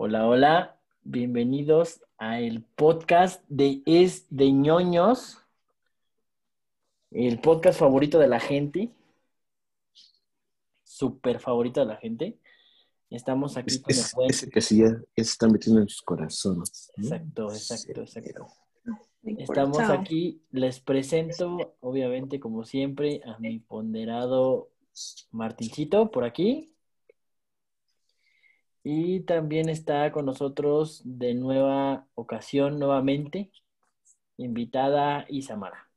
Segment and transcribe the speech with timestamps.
[0.00, 5.38] Hola, hola, bienvenidos a el podcast de Es de ñoños,
[7.10, 8.92] el podcast favorito de la gente,
[10.84, 12.38] súper favorito de la gente.
[13.10, 16.02] Estamos aquí Es, con el es- buen- ese que sí se está metiendo en sus
[16.02, 16.92] corazones.
[16.96, 17.04] ¿no?
[17.04, 18.46] Exacto, exacto, exacto.
[19.24, 24.70] Estamos aquí, les presento, obviamente, como siempre, a mi ponderado
[25.32, 26.72] Martincito por aquí.
[28.84, 33.50] Y también está con nosotros de nueva ocasión, nuevamente,
[34.36, 35.88] invitada Isamara.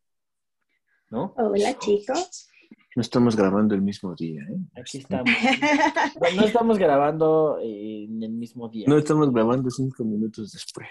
[1.10, 1.34] ¿No?
[1.38, 2.50] Hola chicos.
[2.96, 4.80] No estamos grabando el mismo día, ¿eh?
[4.80, 5.30] Aquí estamos.
[6.22, 8.86] No, no estamos grabando eh, en el mismo día.
[8.88, 10.90] No estamos grabando cinco minutos después.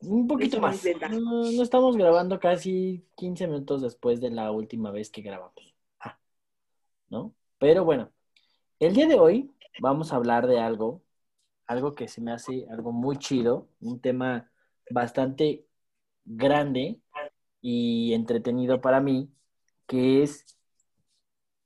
[0.00, 0.82] Un poquito más.
[1.10, 5.74] no estamos grabando casi 15 minutos después de la última vez que grabamos.
[6.00, 6.18] Ah,
[7.10, 7.34] ¿No?
[7.58, 8.10] Pero bueno,
[8.78, 11.02] el día de hoy vamos a hablar de algo,
[11.66, 14.50] algo que se me hace algo muy chido, un tema
[14.90, 15.66] bastante
[16.24, 17.00] grande
[17.60, 19.30] y entretenido para mí,
[19.86, 20.58] que es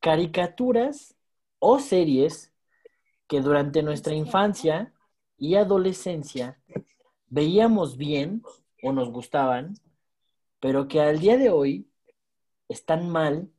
[0.00, 1.16] caricaturas
[1.58, 2.52] o series
[3.28, 4.92] que durante nuestra infancia
[5.38, 6.60] y adolescencia
[7.28, 8.42] veíamos bien
[8.82, 9.74] o nos gustaban,
[10.60, 11.88] pero que al día de hoy
[12.68, 13.50] están mal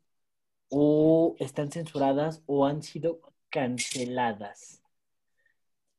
[0.70, 3.20] o están censuradas o han sido
[3.54, 4.82] canceladas.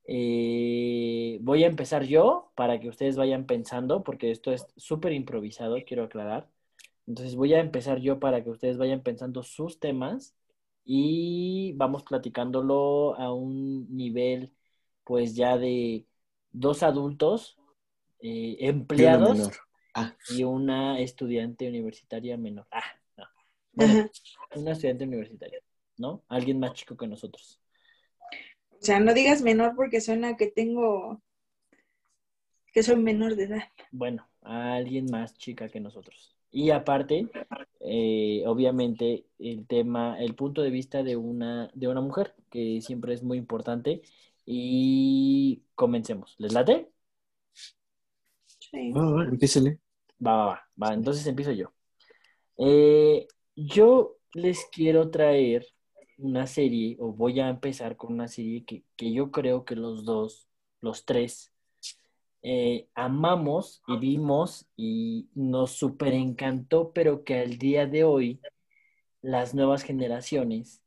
[0.06, 5.76] Eh, voy a empezar yo para que ustedes vayan pensando, porque esto es súper improvisado,
[5.86, 6.50] quiero aclarar.
[7.06, 10.34] Entonces voy a empezar yo para que ustedes vayan pensando sus temas
[10.84, 14.52] y vamos platicándolo a un nivel
[15.04, 16.06] pues ya de
[16.50, 17.56] dos adultos
[18.20, 19.54] eh, Y empleados menor.
[19.94, 22.66] Ah, y una estudiante universitaria menor.
[22.72, 22.82] Ah,
[23.16, 23.26] no.
[23.72, 24.10] Bueno,
[24.56, 25.60] una estudiante universitaria,
[25.96, 26.22] ¿no?
[26.28, 27.60] Alguien más chico que nosotros.
[28.70, 31.22] O sea, no digas menor porque suena que tengo
[32.74, 33.62] que soy menor de edad.
[33.92, 36.34] Bueno, alguien más chica que nosotros.
[36.50, 37.28] Y aparte,
[37.80, 43.14] eh, obviamente, el tema, el punto de vista de una, de una mujer, que siempre
[43.14, 44.02] es muy importante.
[44.44, 46.34] Y comencemos.
[46.38, 46.90] ¿Les late?
[47.52, 48.92] Sí.
[48.92, 49.24] va, va.
[49.24, 50.94] Va, va, va, va.
[50.94, 51.72] Entonces empiezo yo.
[52.58, 55.66] Eh, yo les quiero traer
[56.18, 60.04] una serie, o voy a empezar con una serie que, que yo creo que los
[60.04, 60.48] dos,
[60.80, 61.52] los tres,
[62.42, 68.40] eh, amamos y vimos y nos súper encantó, pero que al día de hoy
[69.22, 70.82] las nuevas generaciones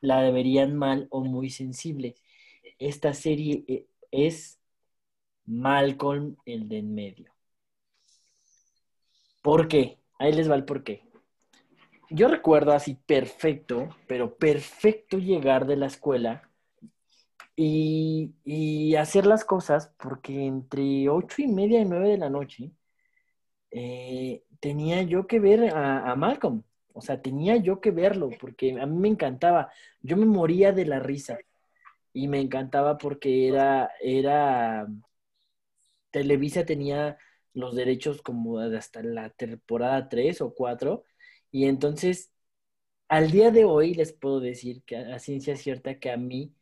[0.00, 2.16] la deberían mal o muy sensible.
[2.78, 4.60] Esta serie eh, es
[5.46, 7.32] Malcolm el de en medio.
[9.42, 9.98] ¿Por qué?
[10.18, 11.09] Ahí les va el por qué.
[12.10, 16.50] Yo recuerdo así perfecto, pero perfecto llegar de la escuela
[17.56, 22.72] y, y hacer las cosas porque entre ocho y media y nueve de la noche
[23.70, 26.64] eh, tenía yo que ver a, Malcolm.
[26.92, 29.70] O sea, tenía yo que verlo porque a mí me encantaba.
[30.02, 31.38] Yo me moría de la risa
[32.12, 34.88] y me encantaba porque era, era,
[36.10, 37.18] Televisa tenía
[37.52, 41.04] los derechos como hasta la temporada 3 o 4
[41.50, 42.32] y entonces
[43.08, 46.54] al día de hoy les puedo decir que a ciencia cierta que a mí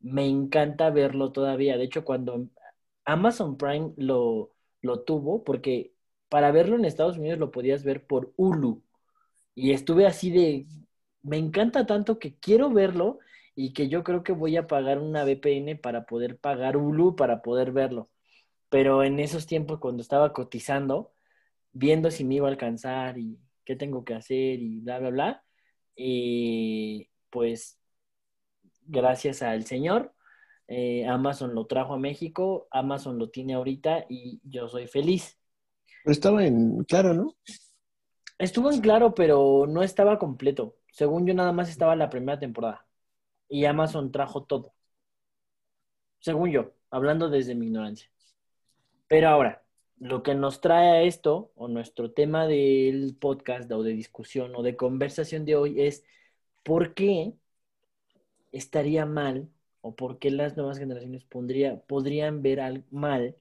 [0.00, 1.78] me encanta verlo todavía.
[1.78, 2.48] De hecho, cuando
[3.04, 5.94] Amazon Prime lo, lo tuvo, porque
[6.28, 8.82] para verlo en Estados Unidos lo podías ver por Hulu.
[9.54, 10.66] Y estuve así de,
[11.22, 13.18] me encanta tanto que quiero verlo
[13.54, 17.42] y que yo creo que voy a pagar una VPN para poder pagar Hulu para
[17.42, 18.10] poder verlo.
[18.70, 21.12] Pero en esos tiempos cuando estaba cotizando,
[21.72, 25.44] viendo si me iba a alcanzar y qué tengo que hacer y bla, bla, bla,
[25.96, 27.78] y pues
[28.86, 30.14] gracias al Señor,
[30.68, 35.38] eh, Amazon lo trajo a México, Amazon lo tiene ahorita y yo soy feliz.
[36.04, 37.36] Pero estaba en, claro, ¿no?
[38.38, 40.76] Estuvo en claro, pero no estaba completo.
[40.90, 42.86] Según yo, nada más estaba la primera temporada.
[43.48, 44.74] Y Amazon trajo todo.
[46.18, 48.10] Según yo, hablando desde mi ignorancia.
[49.08, 49.62] Pero ahora,
[50.02, 54.62] lo que nos trae a esto, o nuestro tema del podcast, o de discusión, o
[54.62, 56.04] de conversación de hoy, es
[56.64, 57.34] por qué
[58.52, 59.48] estaría mal,
[59.80, 63.36] o por qué las nuevas generaciones pondría, podrían ver al, mal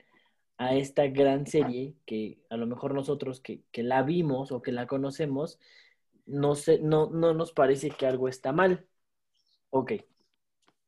[0.58, 4.72] a esta gran serie que a lo mejor nosotros que, que la vimos o que
[4.72, 5.60] la conocemos,
[6.26, 8.86] no, no, no nos parece que algo está mal.
[9.72, 9.94] Ok,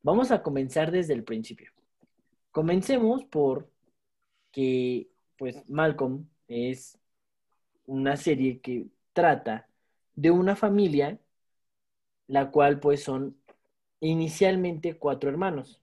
[0.03, 1.71] vamos a comenzar desde el principio.
[2.51, 3.69] Comencemos por
[4.51, 6.99] que, pues, Malcolm es
[7.87, 9.67] una serie que trata
[10.15, 11.19] de una familia,
[12.27, 13.37] la cual, pues, son
[14.01, 15.81] inicialmente cuatro hermanos.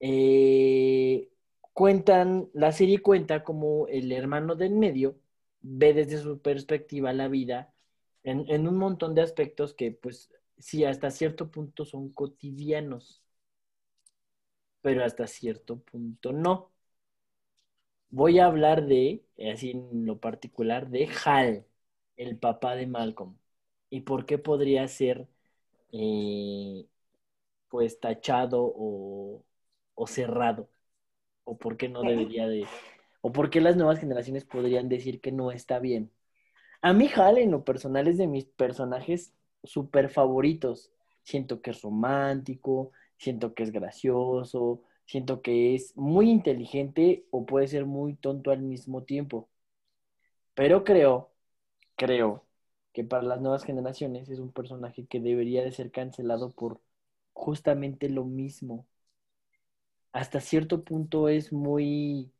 [0.00, 1.30] eh,
[1.72, 5.18] cuentan, la serie cuenta como el hermano del medio
[5.60, 7.72] ve desde su perspectiva la vida
[8.22, 13.22] en, en un montón de aspectos que, pues, sí, hasta cierto punto son cotidianos,
[14.80, 16.70] pero hasta cierto punto no.
[18.10, 19.22] Voy a hablar de,
[19.52, 21.64] así en lo particular, de Hal,
[22.16, 23.36] el papá de Malcolm,
[23.90, 25.28] y por qué podría ser,
[25.92, 26.86] eh,
[27.68, 29.44] pues, tachado o,
[29.94, 30.68] o cerrado,
[31.44, 32.66] o por qué no debería de,
[33.22, 36.10] o por qué las nuevas generaciones podrían decir que no está bien.
[36.82, 39.34] A mí Hal, en lo personal, es de mis personajes
[39.64, 40.92] súper favoritos.
[41.24, 47.66] Siento que es romántico, siento que es gracioso, siento que es muy inteligente o puede
[47.68, 49.50] ser muy tonto al mismo tiempo.
[50.54, 51.32] Pero creo,
[51.96, 52.46] creo
[52.92, 56.80] que para las nuevas generaciones es un personaje que debería de ser cancelado por
[57.34, 58.86] justamente lo mismo.
[60.12, 62.32] Hasta cierto punto es muy,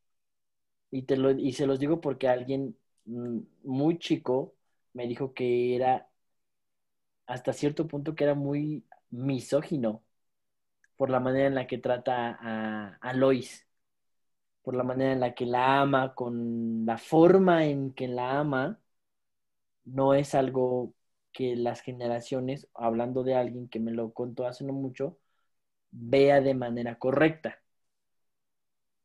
[0.91, 2.77] y, te lo, y se los digo porque alguien
[3.07, 4.55] mm, muy chico
[4.93, 6.09] me dijo que era
[7.27, 10.03] hasta cierto punto que era muy misógino
[11.01, 13.67] por la manera en la que trata a, a Lois,
[14.63, 18.81] por la manera en la que la ama, con la forma en que la ama,
[19.85, 20.95] no es algo
[21.33, 25.19] que las generaciones, hablando de alguien que me lo contó hace no mucho,
[25.93, 27.61] vea de manera correcta.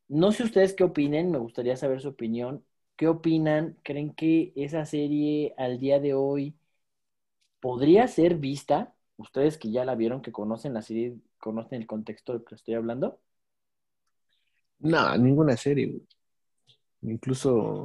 [0.08, 2.64] No sé ustedes qué opinen, me gustaría saber su opinión.
[2.96, 3.78] ¿Qué opinan?
[3.84, 6.56] ¿Creen que esa serie al día de hoy
[7.60, 8.94] podría ser vista?
[9.16, 12.74] Ustedes que ya la vieron, que conocen la serie, conocen el contexto del que estoy
[12.74, 13.20] hablando.
[14.78, 16.06] No, ninguna serie, güey.
[17.02, 17.84] Incluso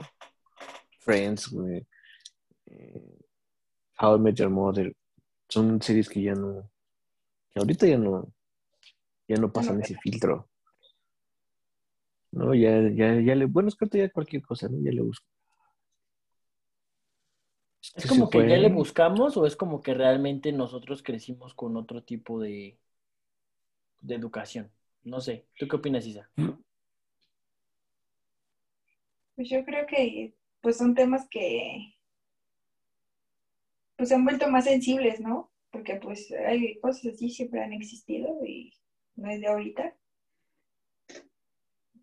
[1.00, 1.86] Friends, güey.
[2.66, 3.20] eh,
[4.00, 4.96] How I Met Your Mother.
[5.48, 6.70] Son series que ya no.
[7.52, 8.32] que ahorita ya no.
[9.28, 10.50] ya no pasan no ese filtro.
[12.32, 13.46] No, ya, ya, ya le.
[13.46, 14.80] Bueno, es que ya cualquier cosa, ¿no?
[14.82, 15.28] Ya le busco.
[17.96, 22.04] ¿Es como que ya le buscamos o es como que realmente nosotros crecimos con otro
[22.04, 22.80] tipo de,
[24.02, 24.72] de educación?
[25.04, 25.48] No sé.
[25.58, 26.30] ¿Tú qué opinas, Isa?
[29.36, 31.96] Pues yo creo que pues son temas que
[33.96, 35.52] pues se han vuelto más sensibles, ¿no?
[35.72, 38.74] Porque pues hay cosas así siempre han existido y
[39.16, 39.96] no es de ahorita.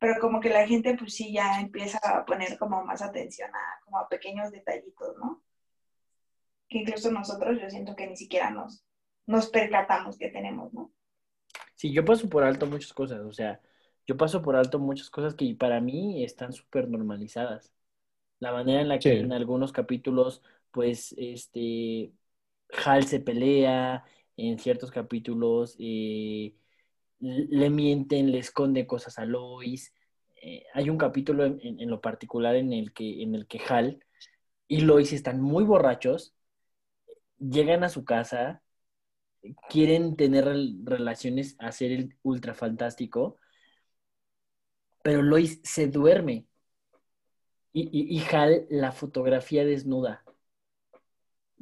[0.00, 3.80] Pero como que la gente pues sí ya empieza a poner como más atención a
[3.84, 5.42] como a pequeños detallitos, ¿no?
[6.68, 8.84] Que incluso nosotros yo siento que ni siquiera nos,
[9.26, 10.92] nos percatamos que tenemos, ¿no?
[11.78, 13.60] Sí, yo paso por alto muchas cosas, o sea,
[14.06, 17.72] yo paso por alto muchas cosas que para mí están súper normalizadas.
[18.40, 19.16] La manera en la que Sí.
[19.18, 20.42] en algunos capítulos,
[20.72, 22.12] pues, este,
[22.86, 24.04] Hal se pelea,
[24.36, 26.54] en ciertos capítulos eh,
[27.20, 29.94] le mienten, le esconde cosas a Lois.
[30.42, 33.60] Eh, hay un capítulo en, en- en lo particular en el que, en el que
[33.68, 34.04] Hal
[34.68, 36.34] y Lois están muy borrachos,
[37.38, 38.62] llegan a su casa,
[39.68, 43.36] quieren tener rel- relaciones, hacer el ultra fantástico,
[45.02, 46.46] pero Lois se duerme
[47.72, 50.22] y, y, y Hal la fotografía desnuda.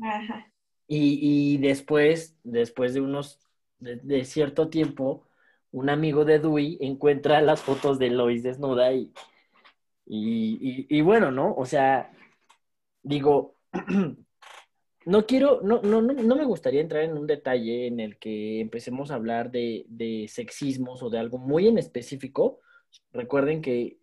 [0.02, 0.50] Ajá.
[0.88, 3.40] Y, y después, después de unos,
[3.80, 5.26] de, de cierto tiempo,
[5.72, 9.12] un amigo de Dewey encuentra las fotos de Lois desnuda y,
[10.06, 11.54] y, y- y bueno, ¿no?
[11.54, 12.12] O sea,
[13.02, 13.56] digo,
[15.06, 18.60] no quiero, no, no, no, no me gustaría entrar en un detalle en el que
[18.60, 22.58] empecemos a hablar de, de sexismos o de algo muy en específico.
[23.12, 23.98] Recuerden que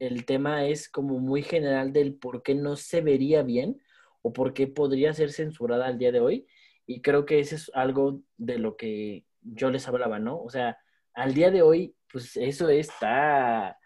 [0.00, 3.80] el tema es como muy general del por qué no se vería bien
[4.20, 6.48] o por qué podría ser censurada al día de hoy.
[6.86, 10.42] Y creo que eso es algo de lo que yo les hablaba, ¿no?
[10.42, 10.76] O sea,
[11.14, 13.78] al día de hoy, pues eso está,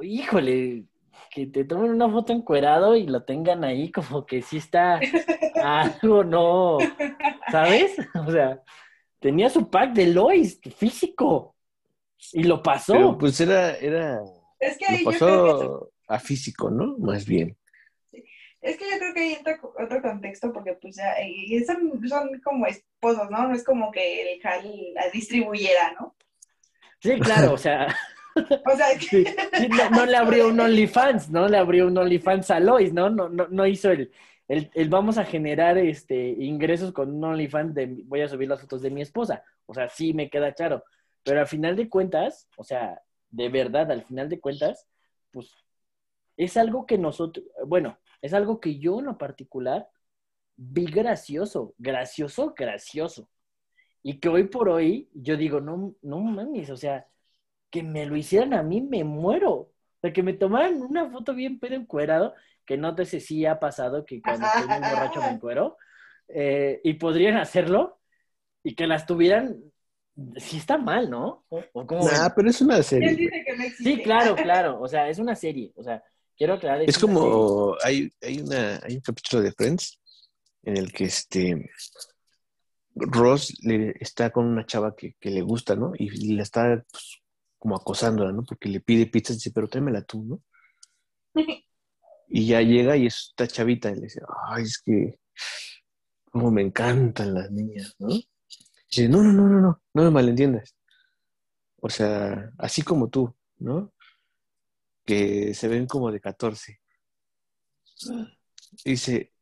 [0.00, 0.86] híjole,
[1.30, 5.00] que te tomen una foto encuerado y lo tengan ahí como que sí está
[5.62, 6.78] algo, no,
[7.50, 7.96] ¿sabes?
[8.26, 8.62] O sea,
[9.18, 11.56] tenía su pack de Lois físico
[12.32, 12.92] y lo pasó.
[12.92, 14.20] Pero pues era, era,
[14.58, 16.96] Es que lo ahí yo creo que pasó a físico, ¿no?
[16.98, 17.56] Más bien.
[18.60, 22.40] Es que yo creo que hay otro, otro contexto porque pues ya, eh, son, son
[22.42, 23.48] como esposos, ¿no?
[23.48, 26.16] No es como que el Hal la distribuyera, ¿no?
[27.00, 27.94] Sí, claro, o sea,
[28.66, 31.48] O sea, que- sí, sí, no, no le abrió un OnlyFans, ¿no?
[31.48, 33.10] Le abrió un OnlyFans a Lois, ¿no?
[33.10, 34.12] No, no, no hizo el,
[34.48, 38.60] el, el vamos a generar este ingresos con un OnlyFans de voy a subir las
[38.60, 39.44] fotos de mi esposa.
[39.66, 40.84] O sea, sí me queda claro.
[41.22, 43.00] Pero al final de cuentas, o sea,
[43.30, 44.86] de verdad, al final de cuentas,
[45.30, 45.54] pues
[46.36, 49.88] es algo que nosotros, bueno, es algo que yo en lo particular
[50.56, 53.28] vi gracioso, gracioso, gracioso.
[54.02, 57.06] Y que hoy por hoy yo digo, no, no mames, o sea,
[57.74, 59.52] que me lo hicieran a mí, me muero.
[59.52, 62.32] O sea, que me tomaran una foto bien pedo encuerado,
[62.64, 65.76] que no te sé si ha pasado que cuando estoy muy borracho me encuero,
[66.28, 67.98] eh, y podrían hacerlo,
[68.62, 69.56] y que las tuvieran,
[70.36, 71.46] sí está mal, ¿no?
[71.48, 72.08] ¿O, cómo?
[72.08, 73.12] Nah, pero es una serie.
[73.12, 73.26] güey.
[73.26, 73.90] dice que no existe.
[73.96, 74.80] Sí, claro, claro.
[74.80, 75.72] O sea, es una serie.
[75.74, 76.00] O sea,
[76.36, 76.82] quiero aclarar.
[76.82, 77.12] Es serie.
[77.12, 80.00] como, hay, hay, una, hay un capítulo de Friends
[80.62, 81.70] en el que este
[82.94, 85.92] Ross le, está con una chava que, que le gusta, ¿no?
[85.98, 87.23] Y, la está pues,
[87.64, 88.44] como acosándola, ¿no?
[88.44, 90.42] Porque le pide pizza y dice, pero tráemela tú, ¿no?
[92.28, 95.18] Y ya llega y es esta chavita y le dice, ay, es que
[96.30, 98.10] como me encantan las niñas, ¿no?
[98.10, 98.28] Y
[98.90, 100.76] dice, no, no, no, no, no, no me malentiendas.
[101.80, 103.94] O sea, así como tú, ¿no?
[105.06, 106.80] Que se ven como de 14.
[108.84, 109.32] Y dice,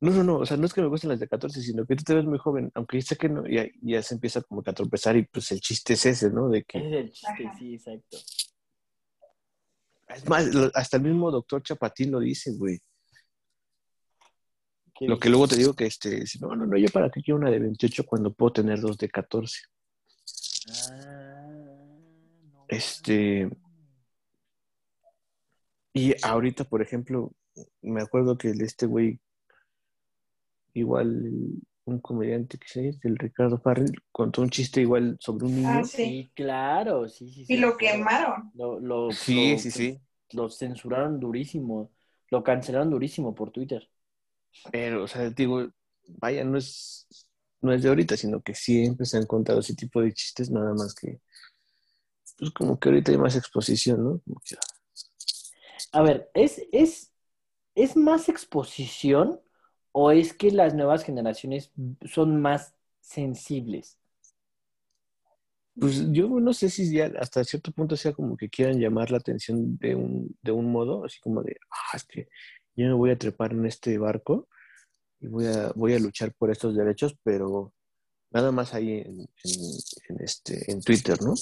[0.00, 1.94] no, no, no, o sea, no es que me gusten las de 14, sino que
[1.96, 4.62] tú te ves muy joven, aunque ya sé que no, ya, ya se empieza como
[4.62, 6.48] que a tropezar y pues el chiste es ese, ¿no?
[6.48, 7.58] De que, es el chiste, Ajá.
[7.58, 8.16] sí, exacto.
[10.08, 12.78] es más, lo- hasta el mismo doctor Chapatín lo dice, güey.
[14.94, 17.22] ¿Qué Lo que luego te digo que este, dice, no, no, no, yo para qué
[17.22, 19.60] quiero una de 28 cuando puedo tener dos de 14.
[20.68, 21.46] Ah,
[22.52, 22.64] no.
[22.68, 23.50] Este,
[25.92, 27.32] y ahorita, por ejemplo,
[27.82, 29.18] me acuerdo que este güey,
[30.74, 31.30] igual
[31.84, 35.68] un comediante que se el Ricardo Farrell, contó un chiste igual sobre un niño.
[35.68, 36.32] Ah, Sí, sí.
[36.34, 37.54] claro, sí, sí, sí.
[37.54, 38.52] Y lo quemaron.
[38.54, 40.00] Lo, lo- Sí, lo- sí, sí.
[40.32, 41.90] Lo censuraron durísimo.
[42.30, 43.90] Lo cancelaron durísimo por Twitter.
[44.72, 45.68] Pero, o sea, digo,
[46.08, 47.06] vaya, no es,
[47.60, 50.74] no es de ahorita, sino que siempre se han contado ese tipo de chistes, nada
[50.74, 51.20] más que,
[52.38, 54.20] pues como que ahorita hay más exposición, ¿no?
[54.24, 54.56] Como que,
[55.92, 57.12] A ver, ¿es, es,
[57.74, 59.40] ¿es más exposición
[59.92, 61.72] o es que las nuevas generaciones
[62.04, 63.96] son más sensibles?
[65.78, 69.18] Pues yo no sé si ya hasta cierto punto sea como que quieran llamar la
[69.18, 72.28] atención de un, de un modo, así como de, ah, es que
[72.76, 74.48] yo me voy a trepar en este barco
[75.20, 77.72] y voy a, voy a luchar por estos derechos, pero
[78.30, 79.78] nada más ahí en, en-
[80.08, 81.34] en este, en Twitter, ¿no?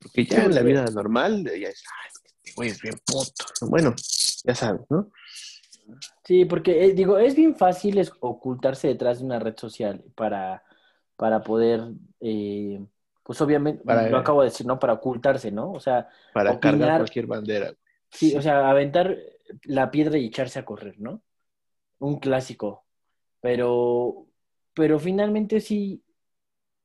[0.00, 2.80] Porque ya en la porque- vida normal, ya es, ah, es que este güey es
[2.80, 3.44] bien puto.
[3.68, 3.94] Bueno,
[4.44, 5.10] ya sabes, ¿no?
[6.24, 10.62] Sí, porque eh, digo, es bien fácil es- ocultarse detrás de una red social para,
[11.16, 11.82] para poder,
[12.20, 12.84] eh,
[13.22, 14.78] pues obviamente, Para- lo acabo de decir, ¿no?
[14.78, 15.72] Para ocultarse, ¿no?
[15.72, 17.74] O sea, Para cargar cualquier bandera.
[18.10, 19.16] sí, o sea, aventar
[19.64, 21.22] la piedra y echarse a correr, ¿no?
[22.00, 22.86] Un clásico.
[23.40, 24.26] Pero,
[24.74, 26.04] pero finalmente sí,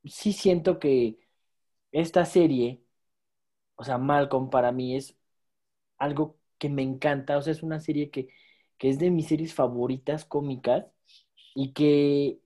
[0.05, 1.19] sí siento que
[1.91, 2.83] esta serie,
[3.75, 5.17] o sea, Malcolm para mí es
[5.97, 8.29] algo que me encanta, o sea, es una serie que,
[8.77, 10.85] que es de mis series favoritas cómicas
[11.55, 12.39] y que,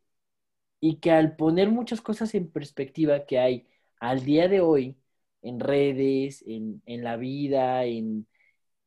[0.80, 3.68] y que al poner muchas cosas en perspectiva que hay
[4.00, 4.98] al día de hoy
[5.44, 8.28] en redes, en, en la vida, en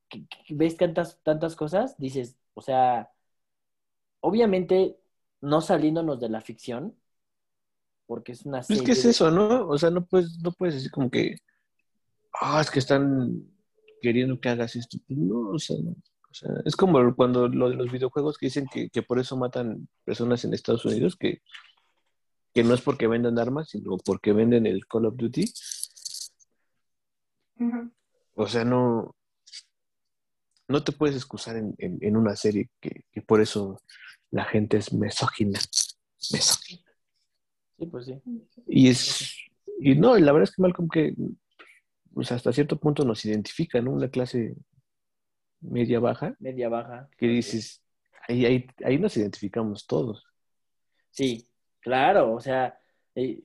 [0.09, 3.13] que- que ves tantas, tantas cosas, dices, o sea,
[4.21, 4.99] obviamente
[5.41, 6.97] no saliéndonos de la ficción,
[8.07, 8.75] porque es una serie.
[8.77, 9.67] es que es eso, ¿no?
[9.69, 11.37] O sea, no puedes, no puedes decir como que,
[12.41, 13.43] ah, es que están
[14.03, 14.99] queriendo que hagas esto.
[15.07, 15.95] Pues no, o sea, no.
[16.35, 19.37] O sea, es como cuando lo de los videojuegos que dicen que, que por eso
[19.37, 21.43] matan personas en Estados Unidos, que,
[22.53, 25.45] que no es porque vendan armas, sino porque venden el Call of Duty.
[28.35, 29.15] O sea, no,
[30.67, 33.81] no te puedes excusar en, en- en una serie que, que por eso
[34.33, 35.61] la gente es misógina.
[36.33, 36.83] Misógina.
[37.79, 38.21] Sí, pues sí.
[38.67, 39.37] Y es,
[39.79, 41.15] y no, la verdad es que Malcolm que
[42.13, 43.93] pues hasta cierto punto nos identifica, ¿no?
[43.93, 44.57] Una clase
[45.65, 47.09] media baja, Media baja.
[47.17, 47.83] que dices,
[48.29, 50.25] ahí, ahí, ahí nos identificamos todos.
[51.11, 51.49] Sí,
[51.81, 52.79] claro, o sea,
[53.15, 53.43] eh,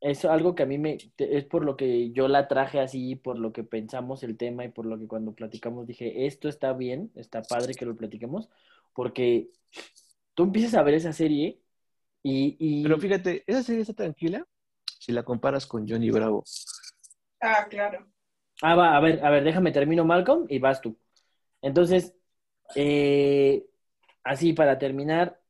[0.00, 3.38] es algo que a mí me, es por lo que yo la traje así, por
[3.38, 7.12] lo que pensamos el tema y por lo que cuando platicamos dije, esto está bien,
[7.14, 8.48] está padre que lo platiquemos,
[8.94, 9.50] porque
[10.34, 11.60] tú empiezas a ver esa serie
[12.22, 14.46] y, y Pero fíjate, esa serie está tranquila
[14.98, 16.44] si la comparas con Johnny Bravo.
[17.40, 18.06] Ah, claro.
[18.62, 20.98] Ah, va, a ver, a ver, déjame termino Malcolm y vas tú.
[21.62, 22.14] Entonces,
[22.74, 23.66] eh,
[24.24, 25.40] así para terminar,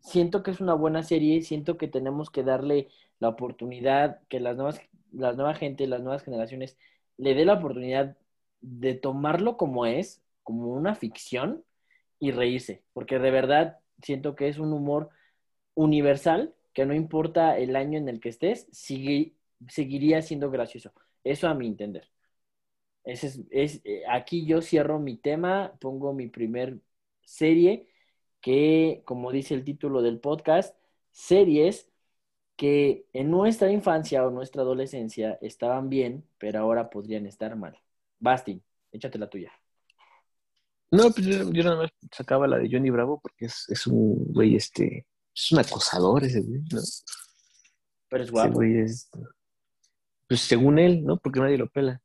[0.00, 4.56] siento que es una buena serie, siento que tenemos que darle la oportunidad, que las
[4.56, 4.80] nuevas,
[5.12, 6.76] la nueva gente, las nuevas generaciones
[7.16, 8.16] le dé la oportunidad
[8.60, 11.64] de tomarlo como es, como una ficción
[12.18, 15.10] y reírse, porque de verdad siento que es un humor
[15.74, 19.34] universal, que no importa el año en el que estés, sigue,
[19.68, 20.92] seguiría siendo gracioso.
[21.24, 22.08] Eso a mi entender.
[23.06, 26.80] Ese es, es- eh, aquí yo cierro mi tema, pongo mi primer
[27.24, 27.88] serie,
[28.42, 30.76] que como dice el título del podcast,
[31.12, 31.90] series
[32.56, 37.78] que en nuestra infancia o nuestra adolescencia estaban bien, pero ahora podrían estar mal.
[38.20, 39.52] Basti, échate la tuya.
[40.90, 44.32] No, pues yo, yo nada más sacaba la de Johnny Bravo porque es, es un
[44.32, 46.80] güey, este, es un acosador ese güey, ¿no?
[48.08, 48.54] Pero es Ese guapo.
[48.54, 49.10] güey es,
[50.28, 51.18] pues según él, ¿no?
[51.18, 52.00] Porque nadie lo pela.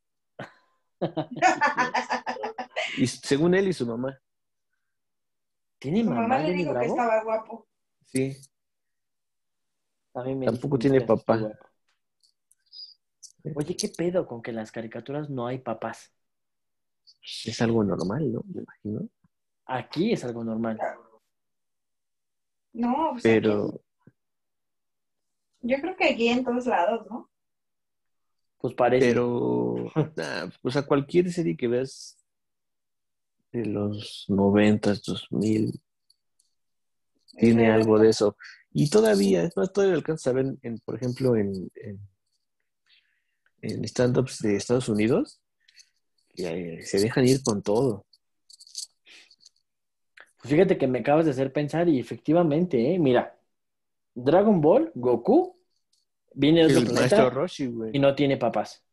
[2.98, 4.18] Y según él y su mamá,
[5.78, 7.66] ¿Tiene Su mamá, mamá le dijo que estaba guapo.
[8.06, 8.36] sí.
[10.14, 11.38] A mí me Tampoco tiene papá.
[11.38, 11.66] guapo.
[13.56, 16.12] Oye, ¿qué pedo con que en las caricaturas no hay papás?
[17.44, 18.42] Es algo normal, ¿no?
[18.46, 19.08] Me imagino.
[19.66, 20.78] Aquí es algo normal.
[22.72, 23.78] No, pues Pero, aquí-
[25.62, 27.30] yo creo que aquí en todos lados, ¿no?
[28.62, 29.08] Pues parece.
[29.08, 32.16] pero, nah, o sea, cualquier serie que veas
[33.52, 35.78] de los noventas, dos mil,
[37.38, 38.36] tiene Ese- algo de eso.
[38.72, 42.00] Y todavía, es más, todavía alcanzas a ver, en, por ejemplo, en, en,
[43.60, 45.40] en stand-ups de Estados Unidos,
[46.34, 48.06] que eh, se dejan ir con todo.
[50.40, 52.98] Pues fíjate que me acabas de hacer pensar y efectivamente, ¿eh?
[52.98, 53.38] Mira,
[54.14, 55.56] Dragon Ball, Goku,
[56.34, 58.84] viene de otro El planeta Roshi, y no tiene papás.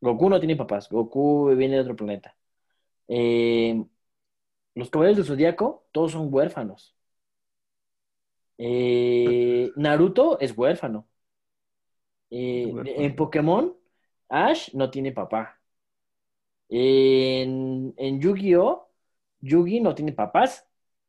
[0.00, 0.88] Goku no tiene papás.
[0.88, 2.36] Goku viene de otro planeta.
[3.08, 3.84] Eh,
[4.74, 6.96] los caballeros del Zodíaco, todos son huérfanos.
[8.58, 11.08] Eh, Naruto es huérfano.
[12.30, 13.04] Eh, Huérfano.
[13.04, 13.76] en Pokémon,
[14.28, 15.60] Ash no tiene papá.
[16.68, 18.88] En, en Yu-Gi-Oh,
[19.40, 20.66] Yugi no tiene papás.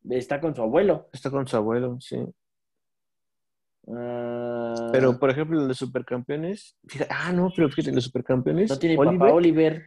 [0.09, 1.09] Está con su abuelo.
[1.13, 2.17] Está con su abuelo, sí.
[4.75, 8.97] Ah, Pero, por ejemplo, los supercampeones, fíjate, ah, no, pero fíjate, los supercampeones, no tiene
[8.97, 9.83] Oliver, papá Oliver.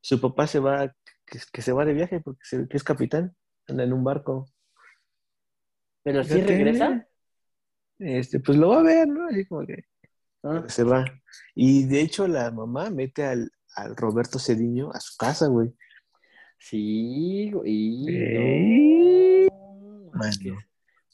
[0.00, 0.88] su papá se va,
[1.26, 3.34] que, que se va de viaje porque se- que es capitán,
[3.68, 4.46] anda en un barco.
[6.02, 7.08] Pero sí Fíjate, regresa.
[7.98, 9.26] Este, pues lo va a ver, ¿no?
[9.28, 9.84] Así como que
[10.42, 11.04] Ah, se va.
[11.54, 15.72] Y de hecho, la mamá mete al, al Roberto Cediño a su casa, güey.
[16.58, 20.58] sí, y Ey, no, mano.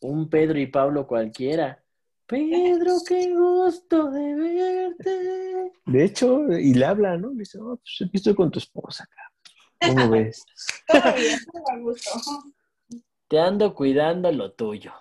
[0.00, 1.82] un Pedro y Pablo cualquiera.
[2.30, 5.72] Pedro, qué gusto de verte.
[5.84, 7.30] De hecho, y le habla, ¿no?
[7.30, 9.08] Le dice, oh, pues aquí estoy con tu esposa,
[9.80, 10.06] cabrón.
[10.06, 10.44] ¿Cómo ves?
[10.86, 12.10] Todo bien, todo a gusto.
[13.28, 14.92] Te ando cuidando lo tuyo.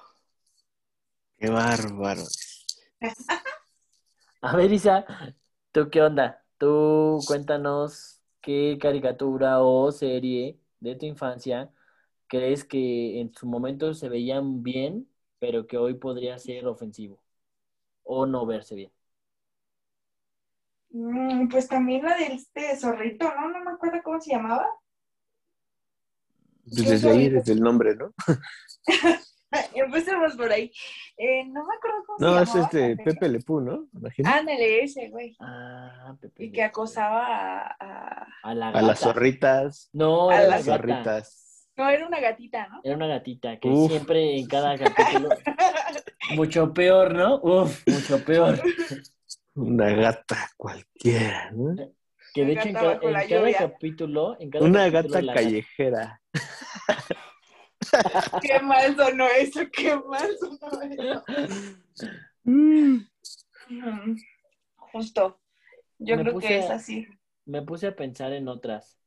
[1.38, 2.24] Qué bárbaro.
[4.42, 5.06] A ver, Isa,
[5.72, 6.44] ¿tú qué onda?
[6.58, 11.70] Tú cuéntanos qué caricatura o serie de tu infancia
[12.30, 17.19] crees que en su momento se veían bien, pero que hoy podría ser ofensivo
[18.04, 18.91] o no verse bien.
[20.91, 23.49] Mm, Pues también la de este zorrito, ¿no?
[23.49, 24.67] No me acuerdo cómo se llamaba.
[26.63, 28.13] Pues desde ahí, desde el nombre, ¿no?
[29.73, 30.71] Empecemos por ahí.
[31.17, 32.65] Eh, no me acuerdo cómo No, se es llamaba.
[32.65, 33.88] este pero- Pepe Lepú, ¿no?
[33.93, 34.30] Imagino.
[34.30, 35.36] Ándale, ese, güey.
[35.39, 36.43] Ah, Pepe.
[36.45, 39.89] Y que acosaba a, a- a la A las zorritas.
[39.93, 40.78] No, a las la gata.
[40.78, 41.45] Zorritas.
[41.80, 42.82] No, era una gatita, ¿no?
[42.84, 43.89] Era una gatita que Uf.
[43.89, 45.30] siempre en cada capítulo.
[46.36, 47.39] Mucho peor, ¿no?
[47.42, 48.62] Uf, mucho peor.
[49.56, 51.76] Una gata cualquiera, ¿no?
[52.34, 53.58] Que de Una hecho en, gata ca- cada lluvia.
[53.58, 54.38] capítulo.
[54.39, 56.22] En cada Una capítulo gata callejera.
[58.42, 61.24] Qué mal sonó eso, qué mal sonó eso.
[62.44, 62.98] Mm.
[63.70, 64.15] Mm,
[64.76, 65.39] Justo.
[65.98, 67.08] Yo Me creo que es así.
[67.46, 68.98] Me puse a pensar en otras.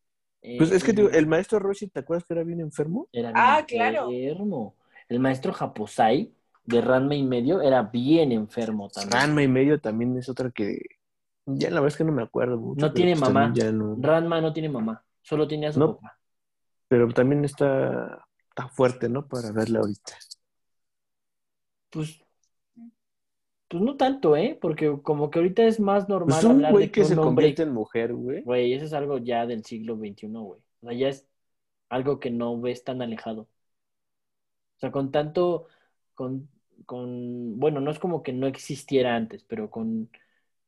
[0.42, 3.09] Pues es que Eh, el maestro Roshi, ¿te acuerdas que era bien enfermo?
[3.12, 4.11] Era Ah, bien claro.
[4.11, 4.74] enfermo.
[5.09, 6.33] El maestro Japosai
[6.64, 9.12] de Ranma y medio era bien enfermo también.
[9.12, 10.78] Ranma y medio también es otra que
[11.46, 12.87] ya la verdad es que no me acuerdo mucho.
[12.87, 13.52] No tiene pues mamá.
[13.52, 13.96] también ya no.
[14.00, 15.98] Ranma no tiene mamá, solo tiene a su No.
[15.98, 16.18] papá.
[16.88, 19.26] Pero también está, está fuerte, ¿no?
[19.26, 20.12] Para verla ahorita.
[21.90, 22.22] Pues,
[23.73, 24.59] pues no tanto, ¿eh?
[24.61, 27.15] Porque como que ahorita es más normal Pues un hablar güey de que que se
[27.15, 28.45] un hombre, convierte en mujer, güey.
[28.45, 30.61] güey, eso es algo ya del siglo XXI, güey.
[30.83, 31.29] O sea, ya es
[31.91, 33.43] algo que no ves tan alejado.
[34.77, 35.69] O sea, con tanto,
[36.15, 36.49] con,
[36.87, 40.11] con, bueno, no es como que no existiera antes, pero con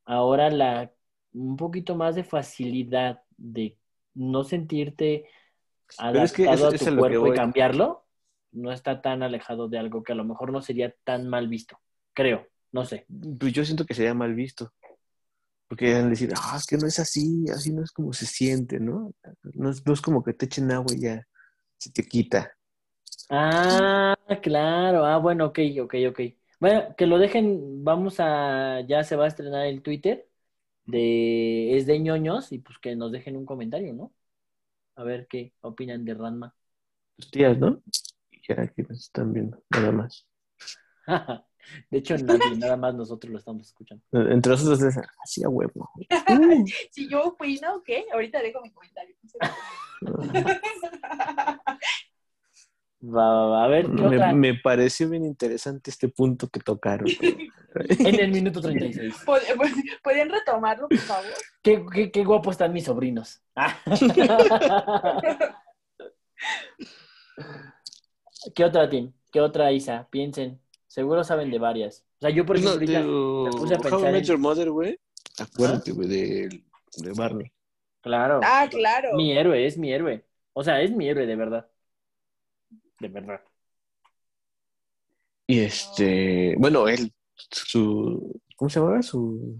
[0.05, 0.93] ahora la,
[1.35, 3.79] un poquito más de facilidad de
[4.15, 5.27] no sentirte
[6.13, 8.07] es que adaptado eso- a tu cuerpo y cambiarlo,
[8.53, 11.81] no está tan alejado de algo que a lo mejor no sería tan mal visto,
[12.15, 13.07] creo, no sé.
[13.39, 14.73] Pues yo siento que sería mal visto.
[15.69, 18.27] Porque van a decir, ah, es que no es así, así no es como se
[18.27, 19.15] siente, ¿no?
[19.55, 21.25] No es, no es como que te echen agua y ya
[21.79, 22.53] se te quita.
[23.31, 26.21] Ah, claro, ah, bueno, ok, ok, ok.
[26.59, 30.29] Bueno, que lo dejen, vamos a, ya se va a estrenar el Twitter
[30.85, 34.13] de Es de ñoños y pues que nos dejen un comentario, ¿no?
[34.97, 36.55] A ver qué opinan de Ranma.
[37.17, 37.81] Tus tías, ¿no?
[38.33, 40.27] Y ya que nos están viendo, nada más.
[41.91, 44.03] De hecho, nadie, nada más nosotros lo estamos escuchando.
[44.13, 45.91] Entre nosotros es así a huevo.
[46.91, 48.05] si yo opino, ¿qué?
[48.13, 49.15] Ahorita dejo mi comentario.
[53.07, 53.65] Va, va, va.
[53.65, 54.33] A ver, ¿qué Me, otra?
[54.33, 57.09] me pareció bien interesante este punto que tocaron.
[57.75, 59.17] En el minuto 36.
[59.27, 61.29] ¿Pod- pod- ¿Podrían retomarlo, por favor?
[61.61, 63.43] Qué, qué, qué guapo están mis sobrinos.
[68.55, 69.13] ¿Qué otra, Tim?
[69.33, 70.07] ¿Qué otra, Isa?
[70.09, 70.61] Piensen.
[70.95, 72.05] Seguro saben de varias.
[72.19, 74.39] O sea, yo, por ejemplo, ahorita me puse a How pensar I Met en- Your
[74.39, 75.01] Mother, güey.
[75.41, 76.63] Acuérdate, güey, de,
[76.99, 77.51] de Barney.
[78.01, 78.39] Claro.
[78.45, 79.17] Ah, claro.
[79.17, 80.25] Mi héroe, es mi héroe.
[80.53, 81.69] O sea, es mi héroe, de verdad.
[83.01, 83.41] De verdad.
[85.49, 87.13] Y este, bueno, él,
[87.51, 89.03] su, ¿cómo se llamaba?
[89.03, 89.59] Su,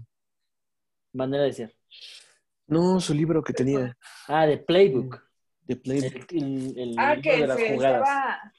[1.11, 1.75] Manera de ser.
[2.67, 3.97] no, su libro que tenía
[4.29, 5.21] Ah, de Playbook.
[5.63, 5.99] de Play.
[5.99, 8.01] El, el- el Ah, libro que de las se jugadas.
[8.01, 8.53] estaba.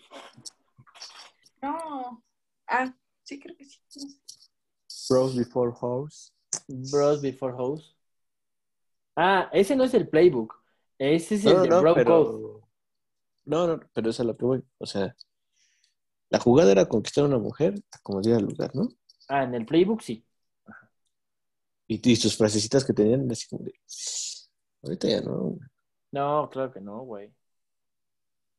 [1.63, 2.23] No.
[2.69, 3.81] Ah, sí, creo que sí.
[5.09, 6.33] Bros Before House.
[6.69, 7.97] Bros Before House.
[9.17, 10.55] Ah, ese no es el Playbook.
[10.99, 12.33] Ese es el No, de no, Bro Code.
[12.33, 12.69] pero,
[13.47, 14.65] no, no, pero eso es a lo que voy.
[14.79, 15.17] O sea,
[16.31, 18.89] la jugada era conquistar a una mujer a como diera lugar, ¿no?
[19.29, 20.25] Ah, en el Playbook sí.
[21.89, 23.73] Y, y sus frasecitas que tenían, así como de,
[24.83, 25.59] ahorita ya no.
[26.13, 27.33] No, claro que no, güey.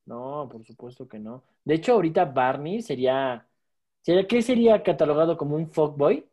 [0.05, 1.43] No, por supuesto que no.
[1.65, 3.47] De hecho, ahorita Barney sería.
[4.07, 6.27] ¿Sería ¿Qué sería catalogado como un fuckboy?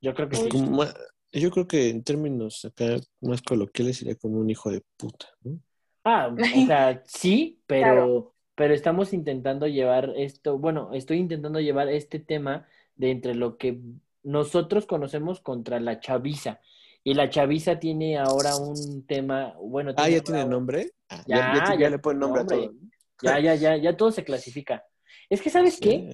[0.00, 0.50] Yo creo que sí.
[0.50, 0.94] Como ma-
[1.32, 5.60] yo creo que en términos acá más coloquiales sería como un hijo de puta, ¿no?
[6.04, 8.34] Ah, o sea, sí, pero, Claro.
[8.54, 13.80] pero estamos intentando llevar esto, bueno, estoy intentando llevar este tema de entre lo que
[14.22, 16.60] nosotros conocemos contra la chaviza.
[17.02, 20.92] Y la chaviza tiene ahora un tema, bueno, Ah, ya ahora tiene nombre.
[21.08, 22.42] Ah, Ya, ya, ya, ya ya le ponen nombre nombre.
[22.42, 22.74] a todo.
[23.20, 24.84] Ya, ya, ya, ya todo se clasifica.
[25.28, 26.08] Es que, ¿sabes qué?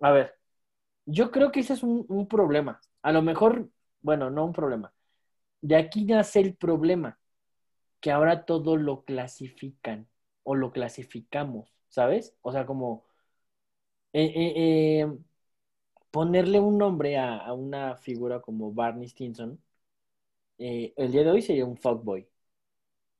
[0.00, 0.34] A ver,
[1.06, 2.80] yo creo que ese es un, un problema.
[3.02, 3.70] A lo mejor,
[4.02, 4.94] bueno, no un problema.
[5.62, 7.18] De aquí nace el problema,
[8.00, 10.08] que ahora todo lo clasifican
[10.44, 12.36] o lo clasificamos, ¿sabes?
[12.42, 13.06] O sea, como
[14.12, 15.18] eh, eh, eh,
[16.10, 19.60] ponerle un nombre a, a una figura como Barney Stinson,
[20.58, 22.28] el día de hoy sería un fuckboy.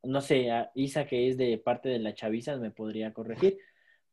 [0.05, 3.59] No sé, a Isa, que es de parte de la chaviza, me podría corregir,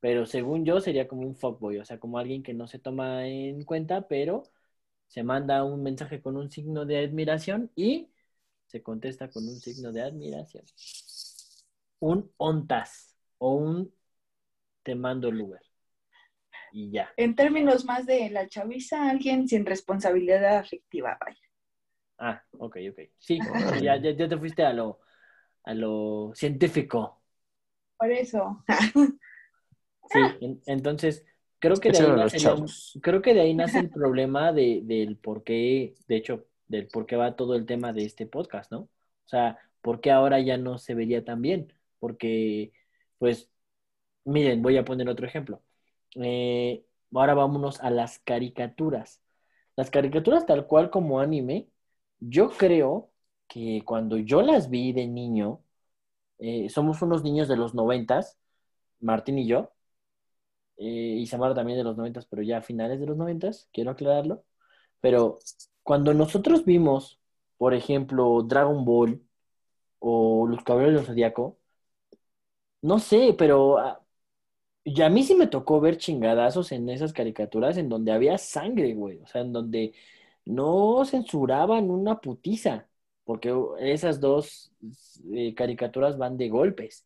[0.01, 3.27] pero según yo sería como un fuckboy, o sea, como alguien que no se toma
[3.27, 4.43] en cuenta, pero
[5.07, 8.09] se manda un mensaje con un signo de admiración y
[8.65, 10.65] se contesta con un signo de admiración.
[11.99, 13.93] Un ontas o un
[14.81, 15.61] te mando el Uber.
[16.73, 17.11] Y ya.
[17.15, 21.41] En términos más de la chaviza, alguien sin responsabilidad afectiva, vaya.
[22.17, 22.99] Ah, ok, ok.
[23.19, 23.39] Sí,
[23.81, 24.99] ya, ya, ya te fuiste a lo,
[25.63, 27.21] a lo científico.
[27.97, 28.63] Por eso.
[30.05, 31.25] Sí, en- entonces
[31.59, 32.39] creo que de ahí nace,
[33.01, 37.05] creo que de ahí nace el problema de, del por qué, de hecho, del por
[37.05, 38.79] qué va todo el tema de este podcast, ¿no?
[38.81, 38.89] O
[39.27, 41.73] sea, ¿por qué ahora ya no se vería tan bien?
[41.99, 42.73] Porque,
[43.19, 43.49] pues,
[44.25, 45.61] miren, voy a poner otro ejemplo.
[46.15, 49.21] Eh, ahora vámonos a las caricaturas.
[49.75, 51.69] Las caricaturas tal cual como anime,
[52.19, 53.11] yo creo
[53.47, 55.61] que cuando yo las vi de niño,
[56.39, 58.37] eh, somos unos niños de los noventas,
[58.99, 59.71] Martín y yo,
[60.81, 63.91] eh, y Samara también de los noventas, pero ya a finales de los noventas, quiero
[63.91, 64.43] aclararlo.
[65.01, 65.39] Pero
[65.83, 67.19] cuando nosotros vimos,
[67.57, 69.21] por ejemplo, Dragon Ball
[69.99, 71.59] o Los Caballeros del Zodiaco,
[72.81, 74.01] no sé, pero ah,
[74.83, 78.93] y a mí sí me tocó ver chingadazos en esas caricaturas en donde había sangre,
[78.95, 79.19] güey.
[79.19, 79.93] O sea, en donde
[80.45, 82.87] no censuraban una putiza,
[83.23, 84.73] porque esas dos
[85.33, 87.05] eh, caricaturas van de golpes.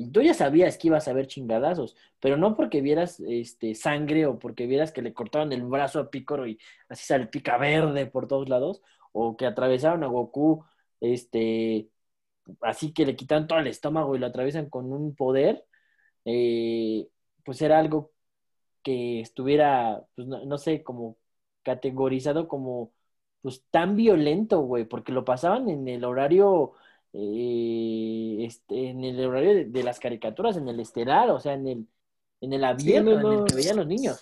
[0.00, 4.26] Y tú ya sabías que ibas a ver chingadazos, pero no porque vieras este, sangre
[4.26, 6.58] o porque vieras que le cortaban el brazo a Picoro y
[6.88, 8.82] así salpica verde por todos lados,
[9.12, 10.64] o que atravesaron a Goku,
[11.00, 11.90] este,
[12.62, 15.66] así que le quitan todo el estómago y lo atraviesan con un poder,
[16.24, 17.08] eh,
[17.44, 18.12] pues era algo
[18.82, 21.18] que estuviera, pues no, no sé, como
[21.62, 22.92] categorizado como
[23.42, 26.74] pues tan violento, güey, porque lo pasaban en el horario,
[27.12, 31.66] eh, este, en el horario de, de las caricaturas, en el estelar, o sea, en
[31.66, 31.88] el,
[32.40, 34.20] en el abierto, no, en el que veían los niños.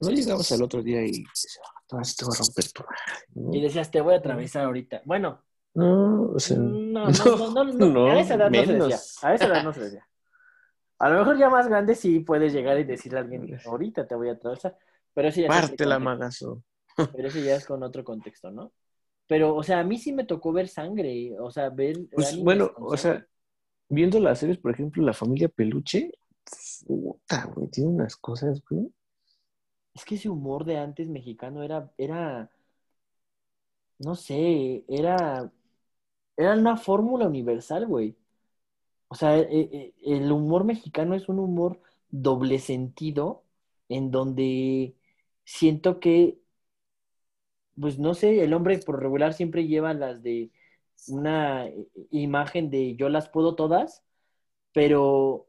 [0.00, 2.82] No llegabas al otro día y dices, ah, ahora sí te voy a romper tu
[2.82, 2.96] madre",
[3.34, 3.54] ¿no?
[3.54, 5.02] Y decías, te voy a atravesar ahorita.
[5.04, 5.42] Bueno,
[5.74, 7.08] No, o sea, no,
[7.54, 8.98] no, no, a esa edad no se decía.
[9.22, 10.08] A esa edad no se decía.
[10.98, 14.14] A lo mejor ya más grande sí puedes llegar y decirle a alguien, ahorita te
[14.14, 14.76] voy a atravesar.
[15.12, 16.62] Pero sí ya parte la magazo.
[16.96, 18.72] Pero eso ya es con otro contexto, ¿no?
[19.28, 21.96] Pero, o sea, a mí sí me tocó ver sangre, o sea, ver...
[22.12, 23.26] Pues bueno, o sea,
[23.88, 26.12] viendo las series, por ejemplo, La Familia Peluche,
[26.86, 28.90] puta, güey, tiene unas cosas, güey.
[29.94, 32.50] es que ese humor de antes mexicano era, era,
[33.98, 35.50] no sé, era,
[36.36, 38.16] era una fórmula universal, güey.
[39.08, 43.44] O sea, e- e- el humor mexicano es un humor doble sentido
[43.88, 44.96] en donde
[45.44, 46.40] siento que,
[47.80, 50.50] pues no sé, el hombre por regular siempre lleva las de
[51.08, 54.02] una i- imagen de yo las puedo todas,
[54.72, 55.48] pero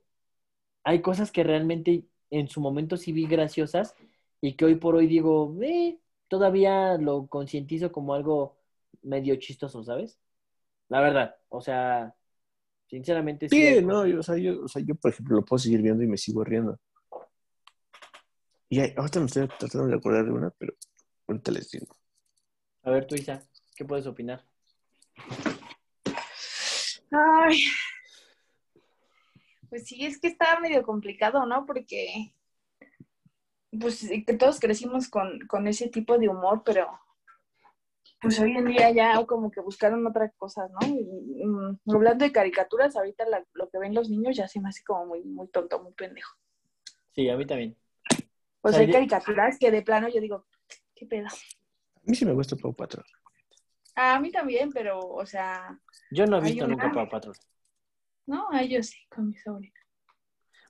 [0.84, 3.96] hay cosas que realmente en su momento sí vi graciosas
[4.42, 8.58] y que hoy por hoy digo, eh, todavía lo concientizo como algo
[9.04, 10.20] medio chistoso, ¿sabes?
[10.90, 12.16] La verdad, o sea,
[12.88, 13.56] sinceramente sí.
[13.58, 16.04] Sí, no, yo, o, sea, yo, o sea, yo, por ejemplo, lo puedo seguir viendo
[16.04, 16.80] y me sigo riendo.
[18.70, 20.74] Y hay- ahorita me estoy tratando de acordar de una, pero
[21.28, 21.88] ahorita les digo.
[22.88, 23.44] A ver, tú, Isa,
[23.76, 24.46] ¿qué puedes opinar?
[27.12, 27.66] Ay.
[29.68, 31.66] Pues sí, es que está medio complicado, ¿no?
[31.66, 32.34] Porque
[33.78, 36.88] pues que todos crecimos con, con ese tipo de humor, pero
[38.22, 40.88] pues hoy en día ya como que buscaron otras cosas, ¿no?
[40.88, 44.70] Y, mm, hablando de caricaturas, ahorita la- lo que ven los niños ya se me
[44.70, 46.38] hace como muy, muy tonto, muy pendejo.
[47.12, 47.76] Sí, a mí también.
[48.62, 50.46] Pues sea, hay caricaturas que de plano yo digo,
[50.96, 51.28] ¿qué pedo?
[52.08, 53.04] A mí sí me gusta Pau Patrón.
[53.96, 55.78] A mí también, pero, o sea,
[56.12, 57.36] Yo no he visto una- nunca Paw Patrol.
[58.26, 59.74] no, a ellos sí, con mi sobrina.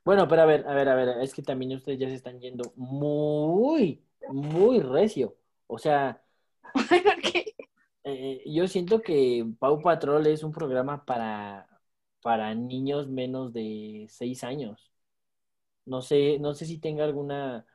[0.04, 2.40] Bueno, pero a ver, a ver, a ver, es que también ustedes ya se están
[2.40, 5.36] yendo muy, muy recio.
[5.68, 6.24] O sea,
[6.74, 7.56] Porque
[8.04, 11.68] eh, yo siento que Pau Patrol es un programa para,
[12.22, 14.92] para niños menos de seis años.
[15.86, 17.66] No sé, no sé si tenga alguna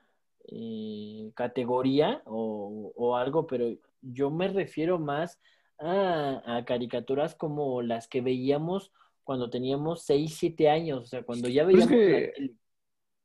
[0.48, 3.66] eh, categoría o, o algo, pero
[4.00, 5.40] yo me refiero más
[5.78, 8.92] a, a caricaturas como las que veíamos
[9.24, 12.54] cuando teníamos seis, siete años, o sea, cuando ya Pero veíamos la que-.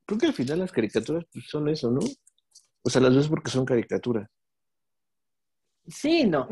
[0.06, 2.00] Creo que al final las caricaturas pues, son eso, ¿no?
[2.84, 4.28] O sea, las ves porque son caricaturas.
[5.88, 6.48] Sí, no.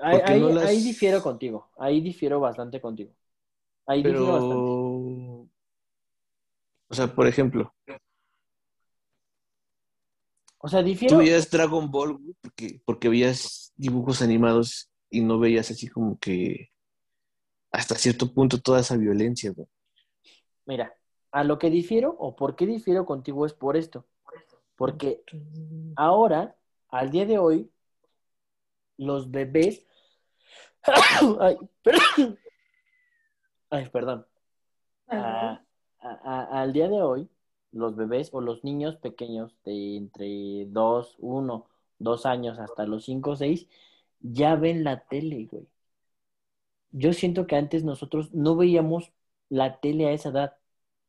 [0.00, 1.70] Ahí, ahí- no las- ahí difiero contigo.
[1.78, 3.12] Ahí difiero bastante contigo.
[3.86, 4.72] Ahí difiero bastante.
[4.72, 5.48] Pero,
[6.88, 7.74] o sea, por ejemplo,
[10.64, 11.16] O sea, difiero.
[11.16, 16.18] tú veías Dragon Ball güey, porque, porque veías dibujos animados y no veías así como
[16.18, 16.70] que
[17.72, 19.66] hasta cierto punto toda esa violencia, güey.
[20.64, 20.94] Mira,
[21.32, 24.06] a lo que difiero o por qué difiero contigo es por esto.
[24.76, 25.22] Porque
[25.96, 26.56] ahora,
[26.88, 27.70] al día de hoy,
[28.98, 29.84] los bebés.
[31.40, 32.38] Ay, perdón.
[33.70, 34.26] Ay, perdón.
[35.08, 35.62] A-
[36.00, 37.28] a- a- al día de hoy,
[37.72, 41.66] los bebés o los niños pequeños de entre 2, 1,
[41.98, 43.68] 2 años hasta los 5 o 6
[44.20, 45.66] ya ven la tele, güey.
[46.90, 49.12] Yo siento que antes nosotros no veíamos
[49.48, 50.56] la tele a esa edad.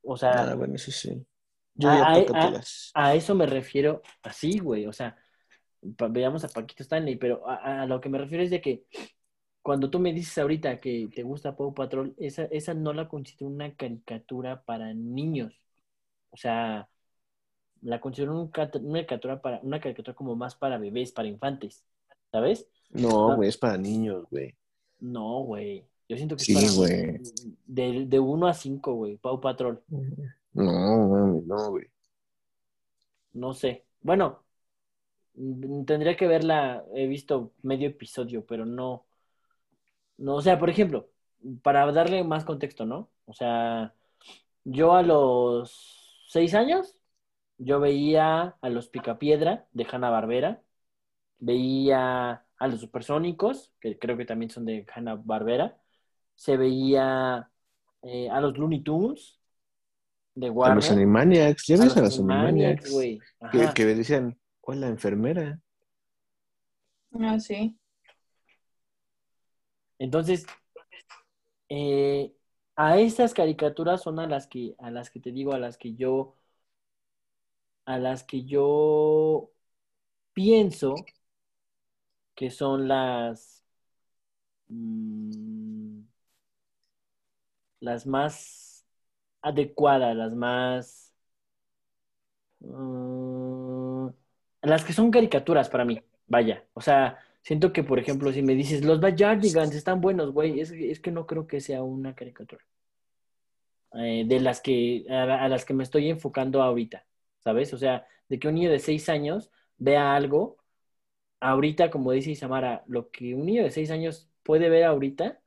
[0.01, 1.25] O sea, Ah, bueno, eso sí.
[1.75, 2.91] Yo ah, Pacatelas.
[2.93, 4.85] a eso me refiero así, güey.
[4.87, 5.17] O sea,
[5.81, 8.85] veamos a Paquito Stanley, pero a, a lo que me refiero es de que
[9.61, 13.47] cuando tú me dices ahorita que te gusta Paw Patrol, esa, esa no la considero
[13.51, 15.62] una caricatura para niños.
[16.33, 16.89] O sea,
[17.83, 21.85] la considero un una caricatura para, una caricatura como más para bebés, para infantes,
[22.31, 22.67] ¿sabes?
[22.89, 24.55] No, güey, es para niños, güey.
[24.99, 25.85] No, güey.
[26.09, 27.21] Yo siento que Sí, es para güey.
[27.65, 29.83] de, de 1 a 5, güey, Paw Patrol.
[30.53, 31.85] No, mami, no, güey.
[33.33, 33.85] No sé.
[34.01, 34.43] Bueno,
[35.35, 36.83] mm, tendría que verla.
[36.95, 39.05] He visto medio episodio, pero no.
[40.17, 41.09] No, o sea, por ejemplo,
[41.61, 43.09] para darle más contexto, ¿no?
[43.25, 43.93] O sea,
[44.63, 46.95] yo a los seis años,
[47.57, 50.61] yo veía a los Picapiedra de Hanna Barbera,
[51.39, 55.77] veía a los Supersónicos, que creo que también son de Hanna Barbera,
[56.35, 57.49] se veía
[58.01, 59.39] eh, a los Looney Tunes
[60.35, 63.19] de A los Warner, Animaniacs, ya ves a los los Animaniacs, güey.
[63.51, 65.59] Que, que decían, hola, enfermera.
[67.19, 67.77] Ah, sí.
[69.99, 70.45] Entonces,
[71.69, 72.33] eh,
[72.75, 75.95] a esas caricaturas son a las que, a las que te digo, a las que
[75.95, 76.35] yo,
[77.85, 79.51] a las que yo
[80.33, 80.95] pienso
[82.35, 83.63] que son las,
[84.69, 86.03] mm,
[87.79, 88.85] las más
[89.41, 91.13] adecuadas, las más,
[92.59, 94.07] mm,
[94.61, 96.65] las que son caricaturas para mí, vaya.
[96.73, 100.71] O sea, siento que, por ejemplo, si me dices, los Backyardigans están buenos, güey, es,
[100.71, 102.65] es que no creo que sea una caricatura.
[103.95, 107.05] Eh, de las que, a, a las que me estoy enfocando ahorita,
[107.39, 107.73] ¿sabes?
[107.73, 110.57] O sea, de que un niño de seis años vea algo,
[111.41, 115.41] ahorita, como dice Isamara, lo que un niño de seis años puede ver ahorita,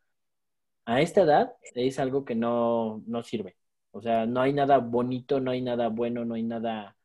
[0.87, 3.57] a esta edad, es algo que no, no sirve.
[3.93, 6.97] O sea, no hay nada bonito, no hay nada bueno, no hay nada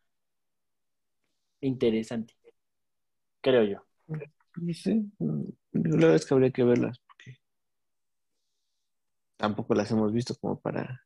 [1.62, 2.36] interesante.
[3.42, 3.86] Creo yo.
[4.56, 7.38] No sé, mm, la verdad es que habría que verlas porque
[9.38, 11.02] tampoco las hemos visto como para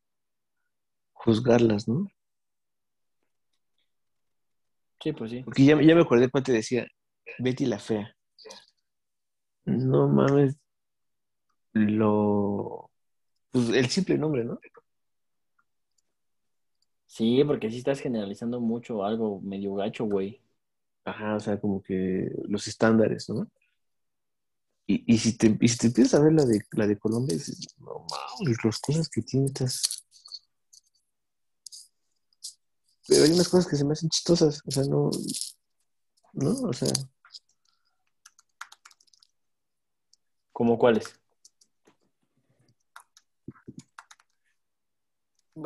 [1.12, 2.08] juzgarlas, ¿no?
[5.00, 5.42] Sí, pues sí.
[5.44, 6.86] Porque ya, ya me acordé cuando te decía
[7.38, 8.16] Betty la Fea.
[9.64, 10.56] No mames,
[11.72, 12.90] lo...
[13.50, 14.58] Pues el simple nombre, ¿no?
[17.06, 20.40] Sí, porque sí estás generalizando mucho algo medio gacho, güey.
[21.06, 23.48] Ajá, o sea, como que los estándares, ¿no?
[24.88, 27.36] Y, y si te, y si te empiezas a ver la de, la de Colombia,
[27.36, 28.04] dices, no
[28.40, 30.04] mames, las cosas que tiene estas...
[33.06, 35.10] Pero hay unas cosas que se me hacen chistosas, o sea, no...
[36.32, 36.50] ¿No?
[36.68, 36.92] O sea,
[40.52, 41.04] ¿Cómo cuáles?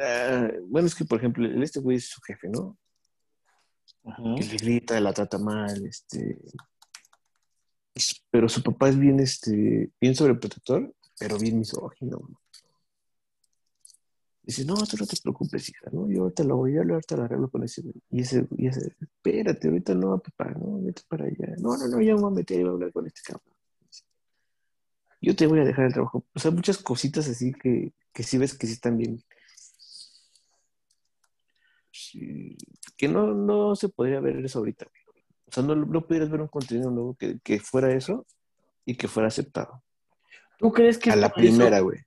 [0.03, 2.76] ah, bueno, es que, por ejemplo, este güey es su jefe, ¿no?
[4.36, 6.38] Que le grita, la trata mal, este.
[7.94, 12.18] es- Pero su papá es bien, este, bien sobreprotector, pero bien misógino.
[12.18, 12.40] ¿no?
[14.42, 16.10] Dice, no, tú no te preocupes, hija, ¿no?
[16.10, 17.82] Yo ahorita lo voy a ahorita lo arreglo con ese.
[18.10, 21.54] Y ese, y ese, espérate, ahorita no, papá, no, vete para allá.
[21.58, 23.44] No, no, no, ya me voy a meter y voy a hablar con este cabrón.
[25.20, 26.24] Yo te voy a dejar el trabajo.
[26.34, 29.22] O sea, muchas cositas así que, que sí ves que sí están bien.
[32.11, 32.57] Sí,
[32.96, 34.87] que no, no se podría ver eso ahorita.
[35.46, 38.27] O sea, no, no pudieras ver un contenido nuevo que, que fuera eso
[38.85, 39.83] y que fuera aceptado.
[40.59, 41.99] ¿Tú crees que A es la por eso- primera, güey.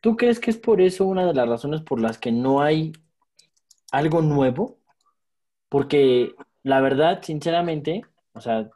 [0.00, 2.92] ¿Tú crees que es por eso una de las razones por las que no hay
[3.92, 4.78] algo nuevo?
[5.68, 8.70] Porque la verdad, sinceramente, o sea,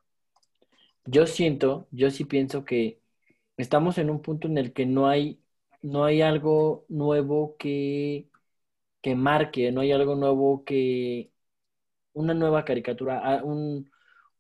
[1.07, 3.01] yo siento, yo sí pienso que
[3.57, 5.41] estamos en un punto en el que no hay,
[5.83, 8.29] no hay algo nuevo que,
[9.05, 11.33] que marque, no hay algo nuevo que,
[12.15, 13.91] una nueva caricatura, ah, un,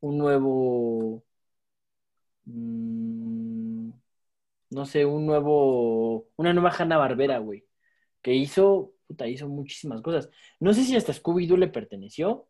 [0.00, 1.24] un nuevo,
[2.44, 3.90] mm,
[4.70, 7.66] no sé, un nuevo, una nueva Hanna-Barbera, güey,
[8.22, 10.31] que hizo, puta, hizo muchísimas cosas.
[10.61, 12.48] No sé si hasta Scooby-Doo le perteneció.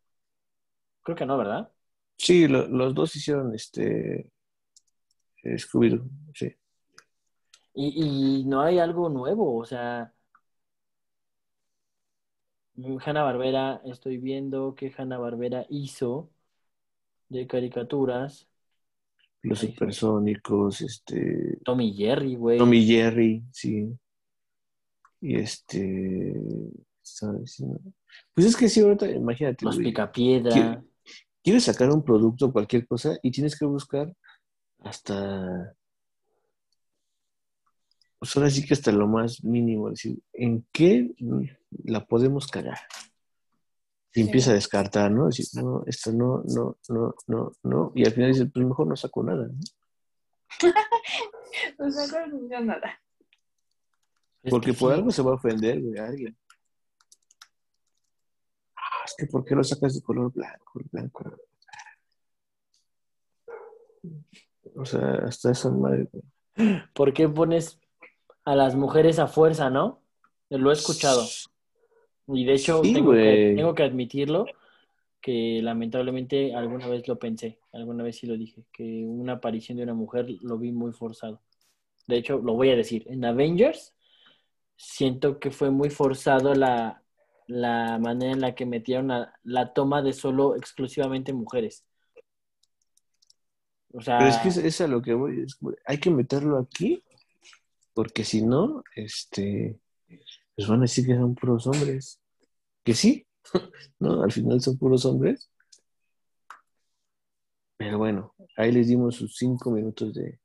[1.02, 1.70] Creo que no, ¿verdad?
[2.16, 4.28] Sí, lo- los dos hicieron este
[5.42, 6.54] eh, Scooby-Doo, sí.
[7.74, 10.12] Y, y no hay algo nuevo, o sea,
[12.76, 16.30] Hanna-Barbera, estoy viendo que Hanna-Barbera hizo
[17.28, 18.48] de caricaturas.
[19.42, 22.58] Los Ahí supersónicos, este, Tom y Jerry, güey.
[22.58, 23.96] Tom y Jerry, sí.
[25.20, 26.34] Y este,
[27.02, 27.62] ¿sabes?
[28.34, 30.82] Pues es que sí, ahorita, imagínate, Los Picapiedra.
[31.42, 34.12] quieres sacar un producto, cualquier cosa, y tienes que buscar
[34.80, 35.74] hasta,
[38.18, 41.14] pues ahora sí que hasta lo más mínimo, decir, ¿en qué
[41.84, 42.78] la podemos cagar?
[44.12, 44.26] Y Sí.
[44.26, 45.26] empieza a descartar, ¿no?
[45.26, 47.92] Decir, no, esto no, no, no, no, no.
[47.96, 49.58] Y al final dices, pues mejor no saco nada, ¿no?
[51.78, 53.00] O sea, no nada.
[54.42, 54.98] Es Porque que por sí.
[54.98, 56.36] algo se va a ofender, güey, alguien.
[58.76, 60.80] Ah, es que ¿por qué lo sacas de color blanco?
[60.92, 61.36] blanco?
[64.76, 66.82] O sea, hasta esa madre, güey.
[66.92, 67.80] ¿Por qué pones
[68.44, 70.02] a las mujeres a fuerza, no?
[70.50, 71.24] Lo he escuchado.
[72.28, 73.56] Y de hecho, Sí, tengo, que, güey.
[73.56, 74.46] tengo que admitirlo,
[75.20, 79.84] que lamentablemente alguna vez lo pensé, alguna vez sí lo dije, que una aparición de
[79.84, 81.40] una mujer lo vi muy forzado.
[82.06, 83.94] De hecho, lo voy a decir, en Avengers
[84.76, 87.02] siento que fue muy forzado la,
[87.46, 91.84] la manera en la que metieron a- la toma de solo exclusivamente mujeres.
[93.92, 95.40] O sea, Pero es que es, es a lo que voy.
[95.42, 97.02] es hay que meterlo aquí,
[97.94, 99.78] porque si no, este,
[100.56, 102.20] pues van a decir que son puros hombres.
[102.84, 103.26] Que sí,
[103.98, 104.22] ¿no?
[104.22, 105.50] Al final son puros hombres.
[107.76, 110.38] Pero bueno, ahí les dimos sus cinco minutos de,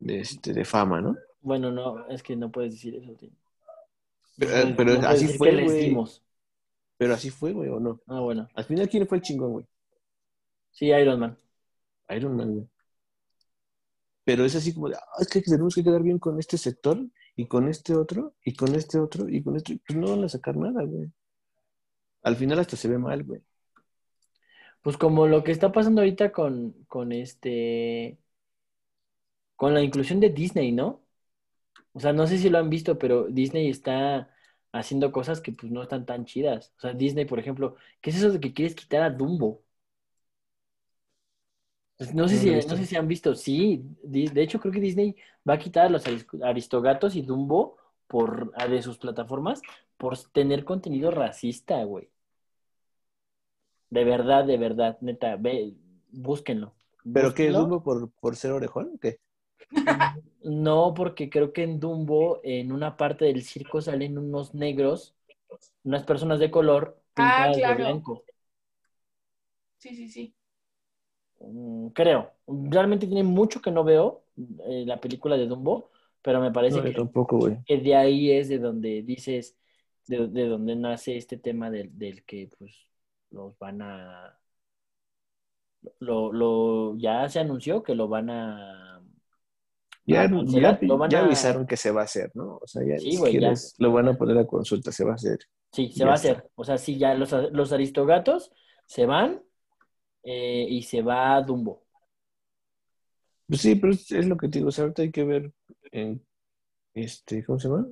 [0.00, 1.16] de, este, de fama, ¿no?
[1.40, 3.30] bueno, no, es que no puedes decir eso, tío.
[4.38, 5.84] Pero, No puedes- pero no puedes así fue, les güey.
[5.86, 6.22] dimos.
[6.98, 8.00] Pero así fue, güey, ¿o no?
[8.06, 8.48] Ah, bueno.
[8.54, 9.66] Al final, ¿quién fue el chingón, güey?
[10.70, 11.36] Sí, Iron Man.
[12.10, 12.68] Iron Man, güey.
[14.24, 16.98] Pero es así como de, ah, es que tenemos que quedar bien con este sector
[17.36, 19.80] y con este otro y con este otro y con este.
[19.86, 21.10] Pues no van a sacar nada, güey.
[22.22, 23.42] Al final hasta se ve mal, güey.
[24.82, 28.18] Pues como lo que está pasando ahorita con, con este,
[29.56, 31.04] con la inclusión de Disney, ¿no?
[31.92, 34.30] O sea, no sé si lo han visto, pero Disney está
[34.72, 36.72] haciendo cosas que pues no están tan chidas.
[36.78, 39.62] O sea, Disney, por ejemplo, ¿qué es eso de que quieres quitar a Dumbo?
[42.02, 43.82] Pues, No sé No si, no sé si han visto, sí.
[44.02, 45.14] De hecho, creo que Disney
[45.48, 47.76] va a quitar a los aris- Aristogatos y Dumbo
[48.08, 49.62] por, de sus plataformas
[49.96, 52.08] por tener contenido racista, güey.
[53.90, 55.74] De verdad, de verdad, neta, ve,
[56.10, 56.72] búsquenlo.
[57.12, 57.54] ¿Pero qué es.
[57.54, 58.92] Dumbo por, por ser orejón?
[58.94, 59.18] o ¿Qué?
[60.42, 65.14] No, porque creo que en Dumbo, en una parte del circo, salen unos negros,
[65.84, 67.76] unas personas de color Ah, pintadas claro.
[67.76, 68.24] de blanco.
[69.78, 70.34] Sí, sí, sí.
[71.42, 72.32] Mm, Creo.
[72.46, 74.24] Realmente tiene mucho que no veo
[74.66, 75.90] eh, la película de Dumbo,
[76.22, 77.58] pero me parece No, que, tampoco, güey.
[77.66, 79.56] que de ahí es de donde dices,
[80.06, 82.88] de, de donde nace este tema del, del que pues
[83.30, 84.38] los van a...
[86.00, 89.02] Lo, lo, ya se anunció que lo van a...
[90.06, 92.58] Ya, a ya, cancelar, lo van ya a- avisaron que se va a hacer, ¿no?
[92.62, 93.52] O sea, ya Sí, ni güey, siquiera ya.
[93.52, 95.38] es- lo van a poner a consulta, se va a hacer.
[95.72, 96.50] Sí, se va a hacer.
[96.54, 98.52] O sea, sí, ya los, los aristogatos
[98.86, 99.42] se van
[100.22, 101.82] eh, y se va Dumbo.
[103.46, 105.52] Pues sí, pero es, es lo que te digo, o sea, ahorita hay que ver
[105.90, 106.24] en,
[106.94, 107.86] este, ¿cómo se llama?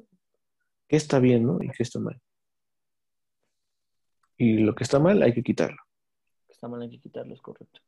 [0.89, 1.59] ¿Qué está bien, no?
[1.63, 2.21] Y qué está mal.
[4.37, 5.77] Y lo que está mal hay que quitarlo.
[6.49, 7.81] Está mal, hay que quitarlo, es correcto.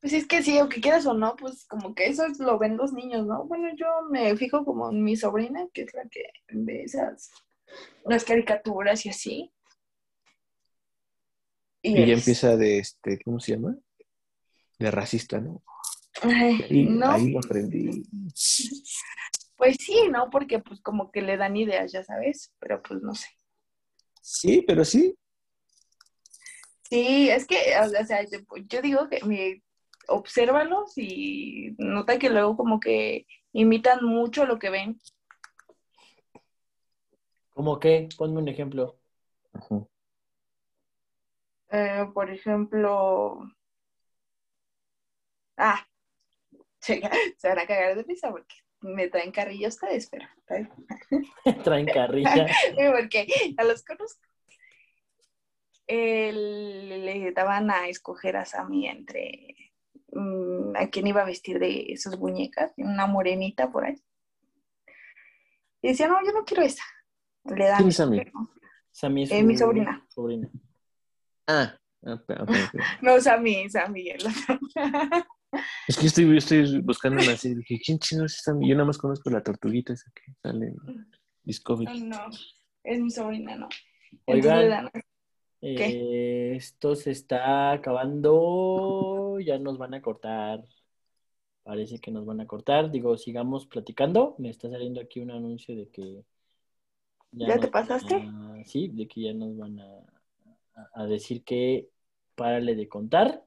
[0.00, 2.92] Pues es que sí, aunque quieras o no, pues como que eso lo ven los
[2.92, 3.44] niños, ¿no?
[3.44, 7.30] Bueno, yo me fijo como en mi sobrina, que es la que ve esas,
[8.06, 9.52] las caricaturas y así.
[11.82, 13.76] Y ya es- empieza de, este, ¿cómo se llama?
[14.78, 15.62] De racista, ¿no?
[16.22, 18.02] Ay, Y no, ahí lo aprendí.
[19.56, 20.28] pues sí, ¿no?
[20.30, 23.26] Porque pues como que le dan ideas, ya sabes, pero pues no sé.
[24.22, 25.14] Sí, pero sí.
[26.90, 28.24] Sí, es que, o sea,
[28.68, 29.62] yo digo que me,
[30.08, 35.00] obsérvalos y nota que luego como que imitan mucho lo que ven.
[37.50, 38.08] ¿Cómo qué?
[38.16, 38.98] Ponme un ejemplo.
[39.52, 39.86] Ajá.
[41.70, 43.38] Eh, por ejemplo,
[45.56, 45.86] ah,
[46.80, 47.00] se,
[47.38, 50.70] se van a cagar de risa porque me traen carrilla ustedes, pero bien.
[51.64, 52.46] Traen carrilla.
[52.96, 54.20] porque ya los conozco.
[55.86, 59.56] El- le daban a escoger a Sammy entre
[60.12, 63.96] mm, a quién iba a vestir de sus muñecas, una morenita por ahí.
[65.82, 66.84] Y decía, no, yo no quiero esa.
[67.44, 68.22] Le dan ¿Quién es Sammy?
[68.92, 70.06] Sammy es Eh, mi sobrina.
[70.08, 70.50] sobrina.
[71.50, 71.76] Ah.
[73.02, 74.08] No, Sammy, Sammy.
[74.08, 74.58] el otro.
[75.88, 77.56] Es que estoy, yo estoy buscando una serie.
[77.56, 78.52] Dije, ¿quién chino es esta?
[78.52, 81.10] Yo nada más conozco la tortuguita esa que sale en
[81.42, 82.02] Discovery.
[82.02, 82.18] no,
[82.84, 83.68] es mi sobrina, no.
[84.26, 84.88] Oigan.
[85.60, 89.40] Eh, esto se está acabando.
[89.40, 90.64] Ya nos van a cortar.
[91.64, 92.92] Parece que nos van a cortar.
[92.92, 94.36] Digo, sigamos platicando.
[94.38, 96.24] Me está saliendo aquí un anuncio de que.
[97.32, 98.24] ¿Ya te nos pasaste?
[98.66, 100.19] sí, de que ya nos van a,
[100.94, 101.90] a- decir que
[102.34, 103.44] párale de contar.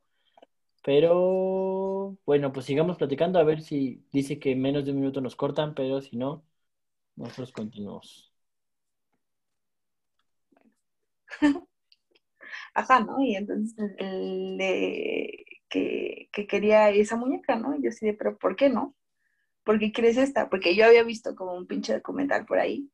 [0.83, 5.21] Pero bueno, pues sigamos platicando a ver si dice que en menos de un minuto
[5.21, 6.45] nos cortan, pero si no,
[7.17, 8.33] nosotros continuamos.
[12.73, 13.21] Ajá, ¿no?
[13.21, 17.75] Y entonces le, que, que quería esa muñeca, ¿no?
[17.75, 18.95] Y yo así de, pero ¿por qué no?
[19.63, 20.49] ¿Por qué quieres esta?
[20.49, 22.91] Porque yo había visto como un pinche documental por ahí,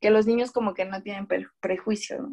[0.00, 2.30] que los niños como que no tienen pre- prejuicio, ¿no?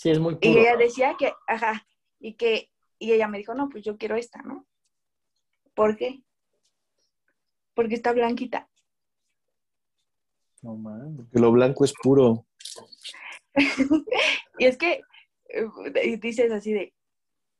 [0.00, 0.60] Sí, es muy Y puro.
[0.60, 1.86] ella decía que, ajá,
[2.18, 4.66] y que, y ella me dijo, no, pues yo quiero esta, ¿no?
[5.74, 6.22] ¿Por qué?
[7.74, 8.70] Porque está blanquita.
[10.62, 11.28] No mames.
[11.30, 12.46] Que lo blanco es puro.
[14.58, 15.02] y es que
[15.50, 15.68] eh,
[16.04, 16.94] y dices así de,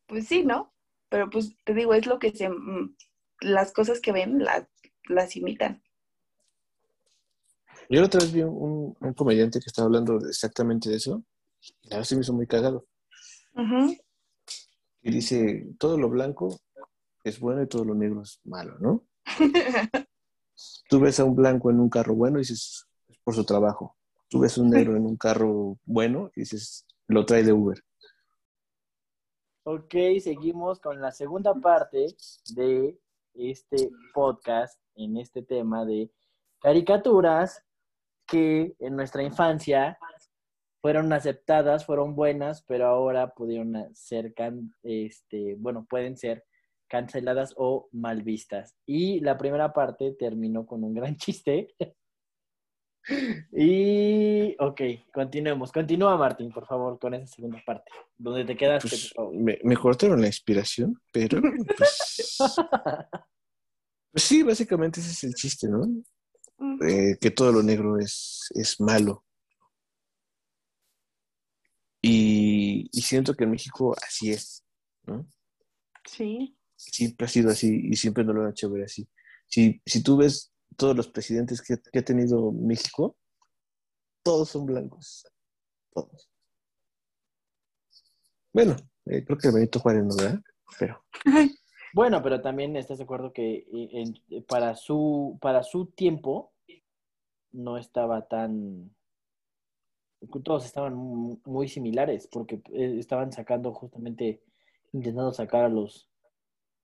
[0.07, 0.73] pues sí, ¿no?
[1.11, 2.97] Pero pues te digo, es lo que se, mm,
[3.43, 4.67] las cosas que ven las,
[5.11, 5.83] las imitan.
[7.91, 11.23] Yo la otra vez vi un, un comediante que estaba hablando exactamente de eso.
[11.83, 12.87] Y la verdad se me hizo muy cagado.
[15.03, 16.61] Y dice, todo lo blanco
[17.25, 19.05] es bueno y todo lo negro es malo, ¿no?
[20.89, 23.97] Tú ves a un blanco en un carro bueno y dices, es por su trabajo.
[24.29, 27.83] Tú ves un negro en un carro bueno y dices, lo trae de Uber.
[29.65, 32.07] Ok, seguimos con la segunda parte
[32.55, 32.99] de
[33.35, 36.11] este podcast en este tema de
[36.61, 37.63] caricaturas
[38.27, 39.99] que en nuestra infancia
[40.83, 46.45] fueron aceptadas, fueron buenas, pero ahora pudieron ser, can- este, bueno, pueden ser
[46.89, 48.77] canceladas o mal vistas.
[48.87, 51.75] Y la primera parte terminó con un gran chiste.
[53.53, 54.81] Y, ok,
[55.13, 55.73] continuemos.
[55.73, 59.35] Continúa, Martín, por favor, con esa segunda parte, donde te quedaste, Pues, por favor.
[59.41, 61.41] me, me cortaron la inspiración, pero
[61.77, 62.37] pues,
[64.13, 65.87] pues sí, básicamente ese es el chiste, ¿no?
[66.87, 69.25] Eh, que todo lo negro es, es malo.
[72.03, 74.65] Y, y siento que en México así es,
[75.05, 75.27] ¿no?
[76.07, 76.57] Sí.
[76.77, 79.07] Siempre ha sido así y siempre nos lo han hecho ver así.
[79.47, 83.17] Si, si tú ves todos los presidentes que, que ha tenido México,
[84.23, 85.27] todos son blancos.
[85.93, 86.31] Todos.
[88.53, 88.77] Bueno,
[89.07, 90.41] eh, creo que Benito Juárez no, ¿verdad?
[90.79, 91.05] Pero.
[91.93, 93.67] Bueno, pero también estás de acuerdo que eh,
[94.29, 96.55] en- para, su, para su tiempo
[97.51, 98.95] no estaba tan...
[100.45, 104.43] Todos estaban mu- muy similares porque eh, estaban sacando justamente,
[104.93, 106.09] intentando sacar a los,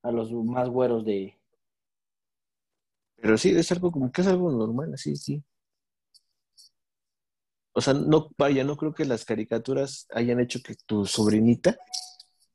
[0.02, 1.38] a los más güeros de...
[3.16, 5.42] Pero sí, es algo como que es algo normal, así, sí.
[7.72, 11.76] O sea, no, vaya, no creo que las caricaturas hayan hecho que tu sobrinita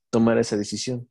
[0.09, 1.09] tomara esa decisión.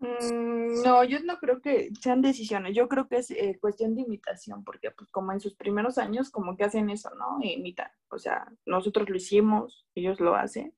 [0.00, 4.02] Mm, no, yo no creo que sean decisiones, yo creo que es eh, cuestión de
[4.02, 7.38] imitación, porque pues como en sus primeros años como que hacen eso, ¿no?
[7.42, 10.74] E imitan, o sea, nosotros lo hicimos, ellos lo hacen.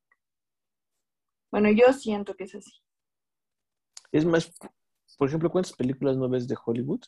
[1.51, 2.73] Bueno, yo siento que es así.
[4.13, 4.53] Es más,
[5.19, 7.03] por ejemplo, ¿cuántas películas no ves de Hollywood?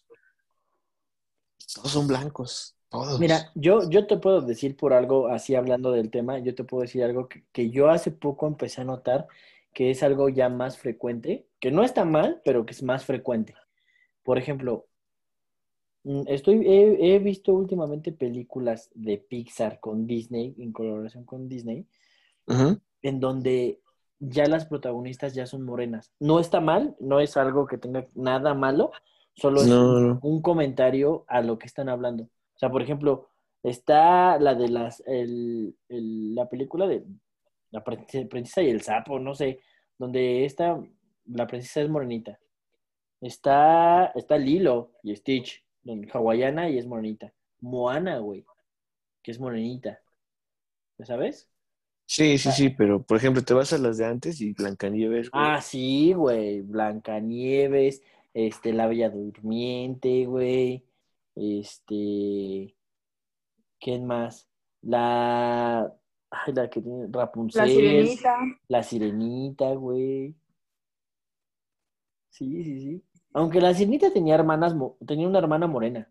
[1.74, 3.18] Todos son blancos, todos.
[3.18, 6.82] Mira, yo, yo te puedo decir por algo, así hablando del tema, yo te puedo
[6.82, 9.26] decir algo que, que yo hace poco empecé a notar
[9.72, 13.54] que es algo ya más frecuente, que no está mal, pero que es más frecuente.
[14.22, 14.86] Por ejemplo,
[16.04, 21.86] mm, estoy, he, he visto últimamente películas de Pixar con Disney, en colaboración con Disney,
[23.02, 23.80] en donde
[24.18, 26.12] ya las protagonistas ya son morenas.
[26.20, 28.92] No está mal, no es algo que tenga nada malo,
[29.34, 30.18] solo es No, no.
[30.22, 32.24] un comentario a lo que están hablando.
[32.24, 33.28] O sea, por ejemplo,
[33.62, 37.04] está la de las, el, el- la película de
[37.72, 39.58] la princesa, y el sapo, no sé,
[39.98, 40.80] donde esta,
[41.26, 42.38] la princesa es morenita.
[43.20, 47.32] Está, está Lilo y Stitch, donde hawaiana y es morenita.
[47.60, 48.44] Moana, güey,
[49.22, 50.00] que es morenita.
[50.98, 51.48] ¿Ya sabes?
[52.06, 55.42] Sí, sí, sí, pero por ejemplo, te vas a las de antes y Blancanieves, güey.
[55.44, 56.60] Ah, sí, güey.
[56.60, 58.02] Blancanieves,
[58.34, 60.84] este, La Bella Durmiente, güey.
[61.34, 62.76] Este,
[63.80, 64.48] ¿quién más?
[64.82, 65.94] La,
[66.32, 70.34] ay, la que tiene La Rapunzel, sirenita, la Sirenita, güey.
[72.30, 73.04] Sí, sí, sí.
[73.34, 74.74] Aunque la Sirenita tenía hermanas,
[75.06, 76.10] tenía una hermana morena.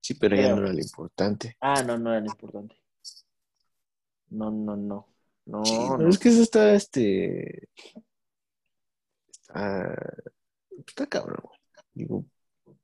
[0.00, 0.56] Sí, pero ya Creo.
[0.56, 1.56] no era lo importante.
[1.60, 2.76] Ah, no, no era lo importante.
[4.30, 5.08] No, no, no.
[5.46, 5.62] No,
[5.98, 6.08] no.
[6.08, 7.68] es que eso está, este...
[9.28, 9.94] Está,
[10.86, 11.40] está cabrón.
[11.42, 11.58] güey.
[11.92, 12.24] Digo,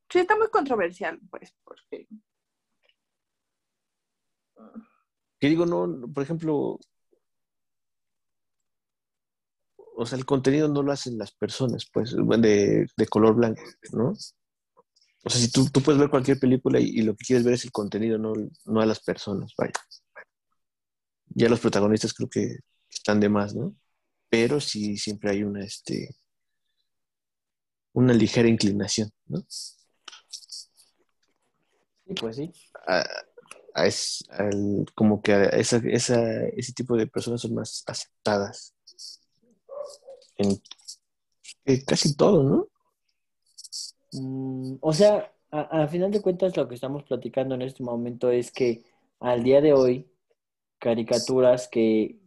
[0.09, 2.07] sí, está muy controversial, pues, porque
[5.41, 6.79] que digo, no, por ejemplo,
[9.95, 14.13] o sea, el contenido no lo hacen las personas, pues, de, de color blanco, ¿no?
[15.23, 17.55] O sea, si tú, tú puedes ver cualquier película y, y lo que quieres ver
[17.55, 18.33] es el contenido, no,
[18.65, 19.73] no a las personas, vaya.
[21.29, 23.75] Ya los protagonistas creo que están de más, ¿no?
[24.29, 26.15] Pero sí siempre hay una, este,
[27.93, 29.43] una ligera inclinación, ¿no?
[29.49, 29.75] Sí,
[32.19, 32.51] pues sí.
[32.87, 33.03] a,
[33.75, 38.75] es- al- como que esa, ese tipo de personas son más aceptadas
[40.37, 40.59] en
[41.85, 42.67] casi todo, ¿no?
[44.13, 48.29] Mm, o sea, a, a final de cuentas lo que estamos platicando en este momento
[48.31, 48.83] es que
[49.19, 50.07] al día de hoy,
[50.79, 52.19] caricaturas que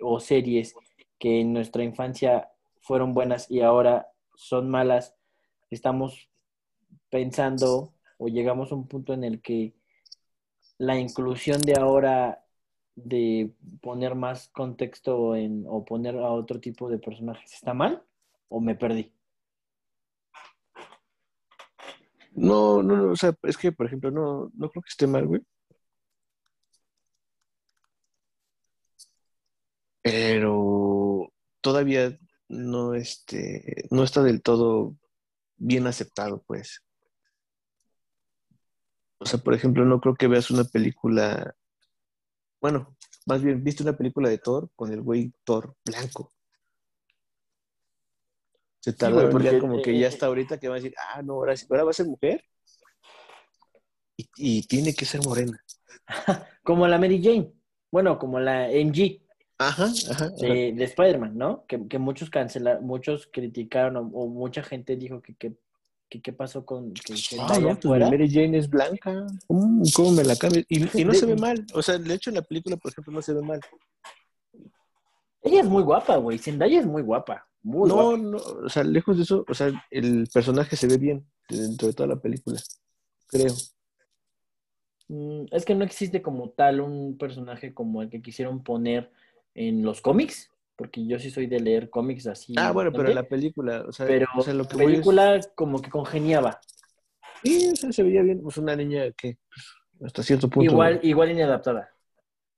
[0.00, 0.74] o series
[1.18, 2.50] que en nuestra infancia
[2.80, 5.14] fueron buenas y ahora son malas,
[5.70, 6.28] estamos
[7.10, 9.74] pensando o llegamos a un punto en el que
[10.82, 12.44] la inclusión de ahora
[12.96, 18.04] de poner más contexto en o poner a otro tipo de personajes está mal
[18.48, 19.12] o me perdí.
[22.32, 25.26] No, no, no, o sea, es que, por ejemplo, no, no creo que esté mal,
[25.26, 25.42] güey.
[30.02, 32.18] Pero todavía
[32.48, 34.96] no, este, no está del todo
[35.56, 36.82] bien aceptado, pues.
[39.22, 41.54] O sea, por ejemplo, no creo que veas una película,
[42.60, 42.96] bueno,
[43.26, 46.32] más bien, viste una película de Thor con el güey Thor blanco.
[48.80, 50.94] Se tardaron porque, ya como que eh, ya eh, hasta ahorita que van a decir,
[50.98, 52.44] ah, no, ahora, sí- ahora va a ser mujer
[54.16, 55.62] y, y tiene que ser morena.
[56.64, 57.52] Como la Mary Jane.
[57.90, 59.20] Bueno, como la MG
[59.58, 60.30] Ajá, ajá.
[60.30, 61.66] de Spider-Man, ¿no?
[61.66, 65.56] Que, que muchos cancelaron, muchos criticaron o, o mucha gente dijo que que-
[66.20, 68.00] qué pasó con que Ah, Zendaya no, pues.
[68.10, 69.26] Mary Jane es blanca.
[69.46, 70.64] ¿Cómo, cómo me la cambias?
[70.68, 71.64] Y, y no De- se ve mal.
[71.74, 73.60] O sea, de hecho, en la película, por ejemplo, no se ve mal.
[75.42, 76.38] Ella es muy guapa, güey.
[76.38, 77.46] Zendaya es muy guapa.
[77.62, 78.16] Muy no, guapa.
[78.18, 81.94] no, o sea, lejos de eso, o sea, el personaje se ve bien dentro de
[81.94, 82.60] toda la película,
[83.28, 83.52] creo.
[85.08, 89.10] Mm, Es que no existe como tal un personaje como el que quisieron poner
[89.54, 92.54] en los cómics, porque yo sí soy de leer cómics así.
[92.56, 94.98] Ah, bueno, pero la película, o sea, pero o sea, lo que la voy es-
[94.98, 96.60] película como que congeniaba.
[97.44, 100.70] Sí, o sea, se veía bien, pues una niña que pues, hasta cierto punto.
[100.72, 101.90] Igual, igual inadaptada.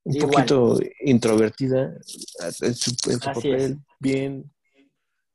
[0.04, 0.32] Un Igual.
[0.32, 1.94] poquito introvertida
[2.60, 3.76] en su, en su papel, es.
[3.98, 4.50] bien.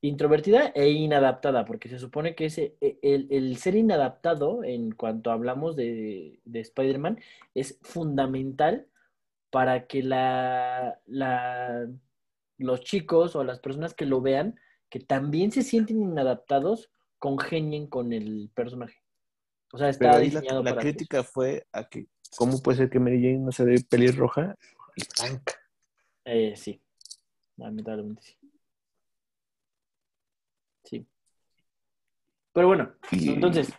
[0.02, 5.30] Introvertida e inadaptada, porque se supone que ese, e- el, el ser inadaptado, en cuanto
[5.32, 7.20] hablamos de, de Spider-Man,
[7.54, 8.88] es fundamental
[9.50, 11.90] para que la, la,
[12.60, 18.14] los chicos o las personas que lo vean, que también se sienten inadaptados, congenien con
[18.14, 19.02] el personaje.
[19.72, 22.08] O sea, está Pero la, diseñado la para crítica fue a que,
[22.38, 24.56] ¿cómo puede ser que Mary Jane no se ve pelirroja
[24.96, 25.54] y blanca?
[26.26, 26.82] Eh, sí,
[27.58, 28.36] lamentablemente sí.
[30.84, 31.08] Sí.
[32.54, 33.72] Pero bueno, Y- entonces,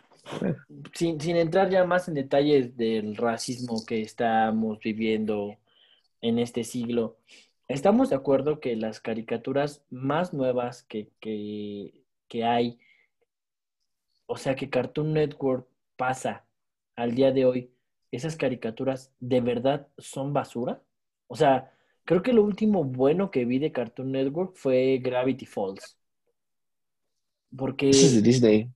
[0.93, 5.57] sin, sin entrar ya más en detalles del racismo que estamos viviendo
[6.21, 7.17] en este siglo,
[7.73, 12.79] ¿estamos de acuerdo que las caricaturas más nuevas que, que, que hay,
[14.25, 15.67] o sea, que Cartoon Network
[15.97, 16.45] pasa
[16.95, 17.71] al día de hoy,
[18.11, 20.81] esas caricaturas de verdad son basura?
[21.27, 21.71] O sea,
[22.05, 25.97] creo que lo último bueno que vi de Cartoon Network fue Gravity Falls.
[27.55, 28.69] Porque Eso es de Disney.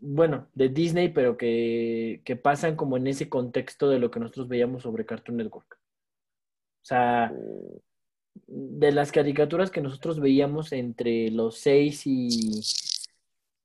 [0.00, 4.48] bueno, de Disney, pero que, que pasan como en ese contexto de lo que nosotros
[4.48, 5.78] veíamos sobre Cartoon Network.
[6.82, 7.32] O sea,
[8.46, 12.60] de las caricaturas que nosotros veíamos entre los 6 y,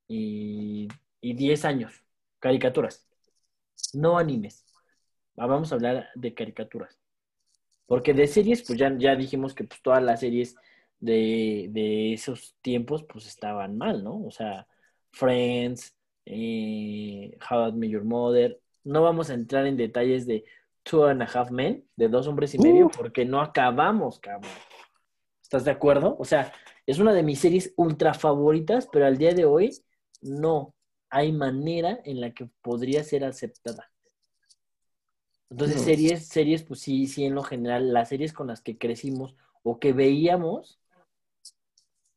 [0.07, 0.88] y,
[1.21, 2.03] y 10 años.
[2.39, 3.07] Caricaturas,
[3.93, 4.65] no animes.
[5.38, 6.99] Ah, Vamos a hablar de caricaturas.
[7.86, 10.55] Porque de series, pues ya, ya dijimos que pues, todas las series
[10.99, 14.24] de, de esos tiempos, pues estaban mal, ¿no?
[14.26, 14.67] O sea,
[15.11, 15.95] Friends,
[16.26, 18.59] eh, How I Met Your Mother.
[18.84, 20.45] No vamos a entrar en detalles de
[20.84, 24.51] Two and a Half Men, de dos hombres y medio, porque no acabamos, cabrón.
[25.41, 26.15] ¿Estás de acuerdo?
[26.19, 26.51] O sea,
[26.86, 29.71] es una de mis series ultra favoritas, pero al día de hoy
[30.21, 30.75] no
[31.09, 33.91] hay manera en la que podría ser aceptada.
[35.49, 35.84] Entonces, No.
[35.84, 39.79] series, series, pues sí, sí, en lo general, las series con las que crecimos o
[39.79, 40.79] que veíamos,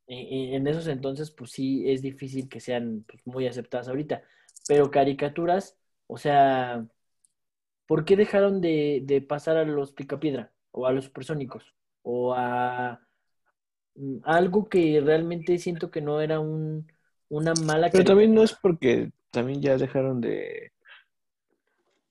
[0.09, 4.23] eh, eh, en esos entonces, pues sí, es difícil que sean pues, muy aceptadas ahorita.
[4.67, 6.87] Pero caricaturas, o sea,
[7.87, 13.01] ¿por qué dejaron de, de pasar a los Picapiedra o a los Supersónicos o a
[13.95, 16.87] mm, algo que realmente siento que no era un,
[17.29, 20.73] una mala Pero también no es porque también ya dejaron de,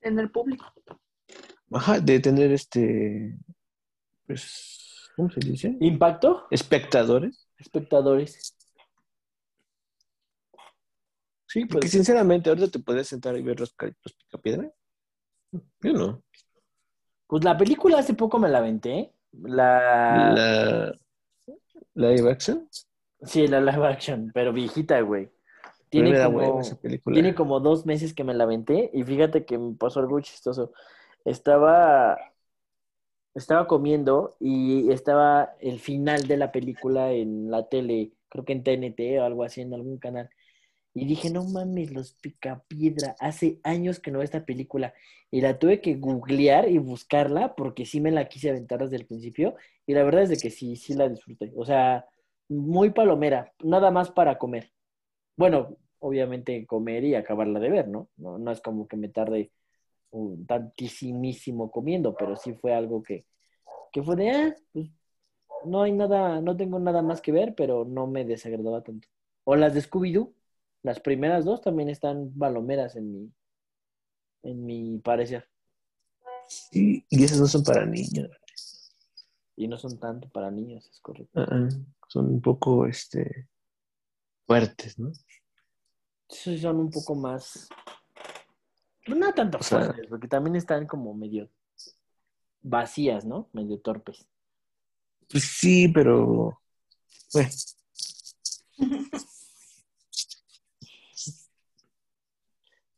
[0.01, 0.73] En el público.
[1.71, 3.38] ajá, de tener este,
[4.28, 5.76] pues, ¿cómo se dice?
[5.80, 6.45] ¿Impacto?
[6.51, 7.47] Espectadores.
[7.57, 8.55] Espectadores.
[11.47, 14.71] Sí, Porque pues sinceramente, ahorita te puedes sentar y ver los, los picapiedra.
[15.81, 16.23] Yo no.
[17.27, 19.13] Pues la película hace poco me la aventé.
[19.31, 20.31] La...
[20.33, 20.93] La,
[21.93, 22.67] la live action.
[23.21, 25.29] Sí, la live action, pero viejita, güey.
[25.89, 26.59] Tiene como...
[26.59, 26.77] esa.
[27.11, 30.73] Tiene como dos meses que me la aventé y fíjate que me pasó algo chistoso.
[31.23, 32.17] Estaba,
[33.33, 38.63] estaba comiendo y estaba el final de la película en la tele, creo que en
[38.63, 40.29] TNT o algo así, en algún canal.
[40.95, 44.93] Y dije, no mames, los Picapiedra, hace años que no veo esta película.
[45.29, 49.05] Y la tuve que googlear y buscarla porque sí me la quise aventar desde el
[49.05, 49.55] principio.
[49.85, 51.51] Y la verdad es de que sí, sí la disfruté.
[51.57, 52.07] O sea,
[52.47, 54.71] muy palomera, nada más para comer.
[55.37, 58.09] Bueno, obviamente comer y acabarla de ver, ¿no?
[58.17, 59.51] No, no es como que me tarde
[60.11, 63.25] un tantísimísimo comiendo, pero sí fue algo que,
[63.91, 64.89] que fue de, ah, pues
[65.65, 69.07] no hay nada, no tengo nada más que ver, pero no me desagradaba tanto.
[69.43, 70.33] O las de Scooby-Doo,
[70.86, 73.33] las primeras dos también están balomeras en mi,
[74.43, 75.49] en mi parecer,
[76.71, 78.29] Y, y esas no son para niños.
[79.55, 81.43] y no son tanto para niños, es correcto.
[82.07, 83.47] Son un poco este
[84.45, 85.11] fuertes, ¿no?
[86.29, 87.67] Sí, son un poco más,
[89.05, 91.49] pues, no tanto O sea- fuertes, porque también están como medio
[92.61, 93.49] vacías, ¿no?
[93.53, 94.27] Medio torpes.
[95.29, 96.61] Pues sí, pero
[97.33, 97.49] bueno,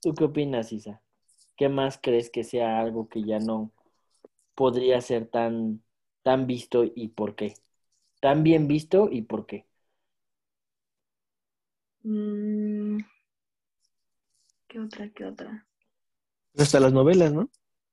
[0.02, 1.02] ¿Tú qué opinas, Isa?
[1.58, 3.72] ¿Qué más crees que sea algo que ya no
[4.56, 5.84] podría ser tan,
[6.24, 7.56] tan visto y por qué?
[8.22, 9.68] Tan bien visto y por qué.
[12.04, 12.98] Mm,
[14.70, 15.10] ¿Qué otra?
[15.10, 15.68] ¿Qué otra?
[16.58, 17.50] hasta las novelas, ¿no?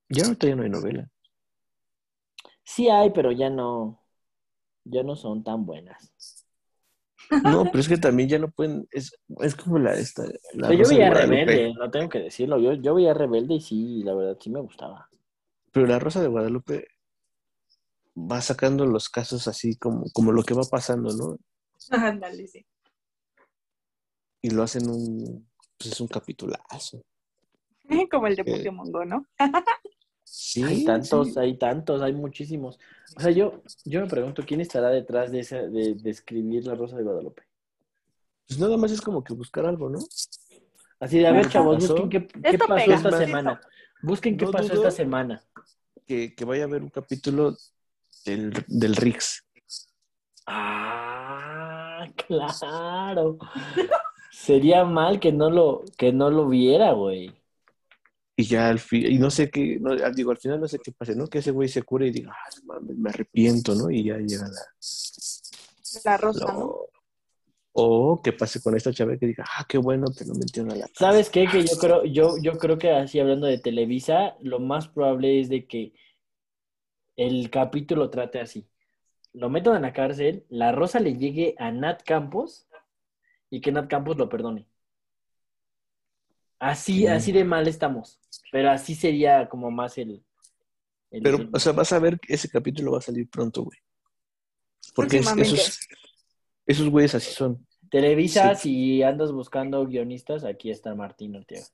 [0.08, 1.10] Ya ahorita ya no hay novela.
[2.64, 4.02] Sí hay, pero ya no,
[4.84, 6.12] ya no son tan buenas.
[7.42, 10.24] No, pero es que también ya no pueden, es, es como la esta.
[10.52, 11.10] La Pero yo veía.
[11.10, 12.58] Rebelde, no tengo que decirlo.
[12.58, 15.08] Yo, yo veía Rebelde y sí, la verdad sí me gustaba.
[15.72, 16.86] Pero la Rosa de Guadalupe
[18.16, 21.36] va sacando los casos así como, como lo que va pasando, ¿no?
[21.90, 22.64] Ándale, sí.
[24.40, 25.48] Y lo hacen un,
[25.78, 27.02] pues es un capitulazo.
[28.10, 28.56] Como el de Eh.
[28.56, 29.26] Pokémon Go, ¿no?
[30.36, 31.38] Sí, hay tantos, sí.
[31.38, 32.80] hay tantos, hay muchísimos.
[33.16, 36.74] O sea, yo, yo me pregunto quién estará detrás de esa, de, de escribir La
[36.74, 37.44] Rosa de Guadalupe.
[38.48, 40.00] Pues nada más es como que buscar algo, ¿no?
[40.98, 41.94] Así de, a ver, chavos, ¿Pasó?
[41.94, 43.60] busquen qué, pasó pega, esta semana.
[44.02, 45.40] Busquen qué No pasó esta semana.
[46.04, 47.56] Que, que vaya a haber un capítulo
[48.24, 49.44] del, del Rix.
[50.48, 53.38] Ah, claro.
[54.32, 57.32] Sería mal que no lo, que no lo viera, güey.
[58.36, 60.90] Y ya al fin, y no sé qué, no, digo, al final no sé qué
[60.90, 61.28] pase, ¿no?
[61.28, 63.90] Que ese güey se cure y diga, ah, mames, me arrepiento, ¿no?
[63.90, 64.60] Y ya llega la,
[66.04, 66.74] La rosa, ¿no?
[67.76, 70.76] O que pase con esta chava que diga, ah, qué bueno que no metieron a
[70.76, 71.06] la casa.
[71.10, 71.46] ¿Sabes qué?
[71.46, 75.48] Que yo creo, yo, yo creo que así hablando de Televisa, lo más probable es
[75.48, 75.92] de que
[77.16, 78.68] el capítulo trate así.
[79.32, 82.68] Lo metan en la cárcel, la rosa le llegue a Nat Campos
[83.50, 84.68] y que Nat Campos lo perdone.
[86.64, 87.10] Así, Mm.
[87.10, 88.18] así de mal estamos.
[88.50, 90.24] Pero así sería como más el.
[91.10, 93.78] el- Pero, o sea, vas a ver que ese capítulo va a salir pronto, güey.
[94.94, 95.80] Porque es- esos,
[96.66, 97.66] esos güeyes así son.
[97.90, 98.96] Televisa, Sí.
[98.96, 101.66] si andas buscando guionistas, aquí está Martín Ortega.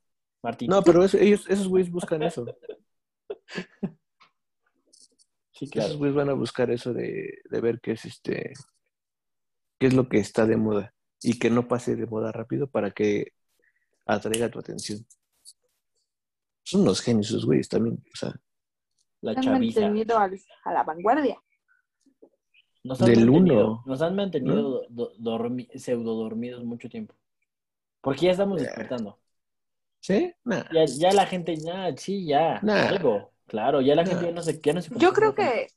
[0.42, 0.68] Martín.
[0.70, 2.44] No, pero eso- ellos, esos güeyes buscan eso.
[5.52, 8.54] sí, Esos güeyes van a buscar eso de, de ver qué es este,
[9.78, 12.90] qué es lo que está de moda y que no pase de moda rápido para
[12.90, 13.32] que
[14.14, 15.04] atraiga tu atención.
[16.62, 18.02] Son unos genios esos güeyes también.
[18.12, 18.32] O sea,
[19.22, 19.80] La Han chaviza.
[19.82, 21.38] mantenido al- a la vanguardia.
[22.82, 23.82] Nos han Del mantenido, uno.
[23.84, 27.14] nos han mantenido do- dormi- pseudo dormidos mucho tiempo.
[28.00, 28.64] Porque ya estamos Eh.
[28.64, 29.18] despertando.
[30.02, 30.32] ¿sí?
[30.44, 30.64] Nah.
[30.72, 32.88] Ya, ya la gente, ya, sí, ya, Nah.
[32.88, 33.32] algo.
[33.46, 35.68] Claro, ya la gente ya no se, ya no se Yo creo que,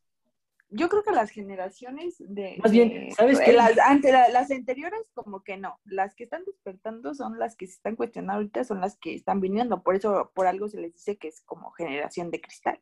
[0.75, 3.53] yo creo que las generaciones de, Más bien, de- ¿sabes qué?
[3.53, 7.67] Las, ante, la- las anteriores como que no, las que están despertando son las que
[7.67, 10.93] se están cuestionando ahorita, son las que están viniendo, por eso, por algo se les
[10.93, 12.81] dice que es como generación de cristal.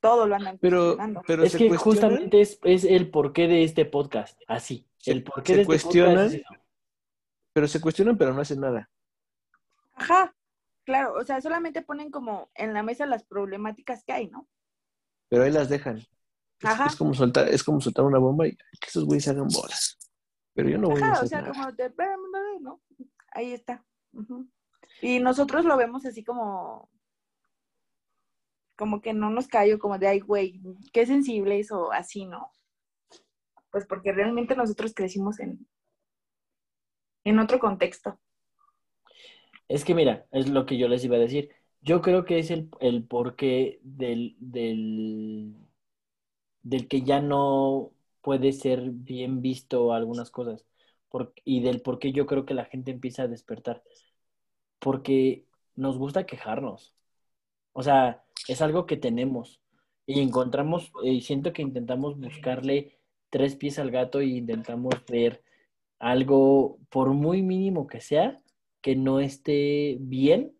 [0.00, 1.22] Todo lo andan Pero, cuestionando.
[1.26, 1.78] pero Es que cuestionan,
[2.10, 4.88] justamente es, es el porqué de este podcast, así.
[4.98, 6.30] Se- el porqué se de este cuestionan.
[6.30, 6.44] podcast
[7.54, 8.90] pero se cuestionan, pero no hacen nada.
[9.92, 10.34] Ajá,
[10.84, 14.48] claro, o sea, solamente ponen como en la mesa las problemáticas que hay, ¿no?
[15.32, 15.96] Pero ahí las dejan.
[15.96, 16.08] Es,
[16.62, 16.84] Ajá.
[16.88, 19.96] es como soltar, es como soltar una bomba y que esos güeyes hagan bolas.
[20.52, 21.52] Pero yo no voy a hacer o sea, nada.
[21.54, 21.90] como de,
[22.60, 22.82] ¿no?
[23.32, 23.82] Ahí está.
[25.00, 26.90] Y nosotros lo vemos así como,
[28.76, 30.60] como que no nos cayó, como de, ay, güey,
[30.92, 32.52] qué sensibles o así, ¿no?
[33.70, 35.66] Pues porque realmente nosotros crecimos en,
[37.24, 38.20] en otro contexto.
[39.66, 41.48] Es que mira, es lo que yo les iba a decir.
[41.82, 45.54] Yo creo que es el, el porqué del, del,
[46.62, 50.64] del que ya no puede ser bien visto algunas cosas.
[51.08, 53.82] Por- y del por qué yo creo que la gente empieza a despertar.
[54.78, 56.94] Porque nos gusta quejarnos.
[57.72, 59.60] O sea, es algo que tenemos.
[60.06, 62.98] Y encontramos, y siento que intentamos buscarle
[63.30, 65.44] tres pies al gato y intentamos ver
[66.00, 68.42] algo, por muy mínimo que sea,
[68.82, 70.56] que no esté bien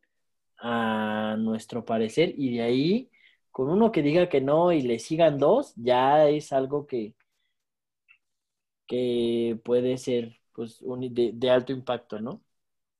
[0.62, 2.34] a nuestro parecer.
[2.38, 3.10] Y de ahí,
[3.52, 7.14] con uno que diga que no y le sigan dos, ya es algo que,
[8.86, 12.42] que puede ser pues, un- de, de alto impacto, ¿no?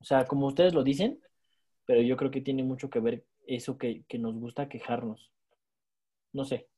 [0.01, 1.21] O sea, como ustedes lo dicen,
[1.87, 5.33] pero yo creo que tiene mucho que ver eso que, que nos gusta quejarnos.
[6.41, 6.69] No sé.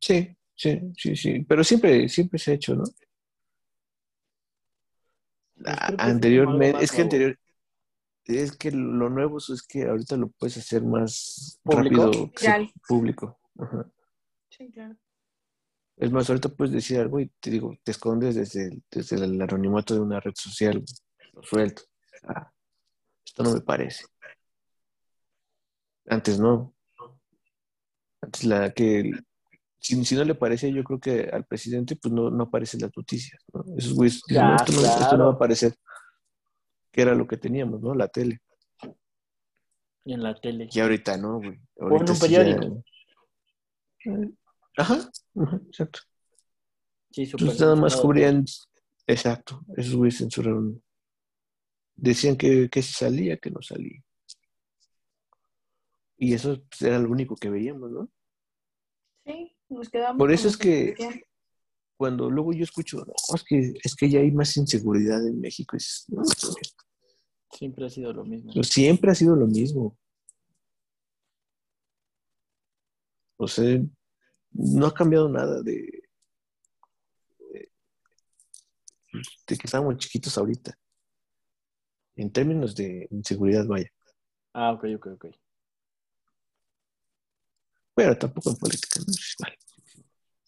[0.00, 1.44] Sí, sí, sí, sí.
[1.48, 2.84] Pero siempre, siempre se ha hecho, ¿no?
[5.62, 7.38] Pues anteriormente, es que anterior,
[8.26, 12.04] es que lo nuevo es que ahorita lo puedes hacer más ¿Público?
[12.04, 13.40] rápido, público.
[13.58, 13.90] Ajá.
[14.50, 14.96] Sí, claro.
[15.96, 19.40] Es más, ahorita puedes decir algo y te digo, te escondes desde el, desde el
[19.40, 20.82] anonimato de una red social,
[21.34, 21.82] lo suelto.
[22.26, 22.50] Ah,
[23.24, 24.06] esto no me parece.
[26.06, 26.74] Antes no.
[28.22, 29.10] Antes la que
[29.78, 32.90] si, si no le parece, yo creo que al presidente pues no, no aparecen las
[32.96, 33.64] noticias, ¿no?
[33.76, 35.24] Esos güeyes dicen, Ya, "No, esto, no, esto no claro.
[35.24, 35.74] va a aparecer.
[36.92, 37.94] Que era lo que teníamos, ¿no?
[37.94, 38.40] La tele.
[40.04, 40.68] En la tele.
[40.72, 41.50] Y ahorita no, güey.
[41.50, 42.84] en Ahorita un sí ya- periódico.
[44.76, 45.10] Ajá,
[45.68, 46.00] exacto.
[47.10, 48.44] Sí, Entonces nada más cubrían,
[49.06, 50.82] exacto, esos güeyes censuraron.
[51.96, 54.00] Decían que, que si salía, que no salía.
[56.16, 58.08] Y eso pues, era lo único que veíamos, ¿no?
[59.26, 60.18] Sí, nos quedamos.
[60.18, 61.20] Por eso es que- decían.
[62.00, 65.76] Cuando luego yo escucho, no, es que, es que ya hay más inseguridad en México.
[66.08, 66.74] no, pues,
[67.52, 68.52] Siempre ha sido lo mismo.
[68.54, 69.98] pero siempre ha sido lo mismo.
[73.36, 73.82] O sea,
[74.52, 76.02] no ha cambiado nada de,
[77.52, 77.70] de,
[79.46, 80.74] de que estábamos chiquitos ahorita.
[82.16, 83.92] En términos de inseguridad, vaya.
[84.54, 85.26] Ah, ok, ok, ok.
[87.94, 89.12] Pero tampoco en política, ¿no?
[89.12, 89.59] Es igual.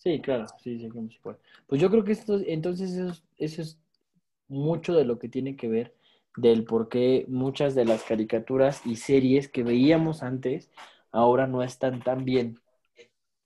[0.03, 1.39] Sí, claro, sí, sí, como puede.
[1.69, 3.79] Pues yo creo que esto, entonces eso, es- eso es
[4.49, 5.95] mucho de lo que tiene que ver
[6.37, 10.71] del por qué muchas de las caricaturas y series que veíamos antes
[11.13, 12.59] ahora no están tan bien.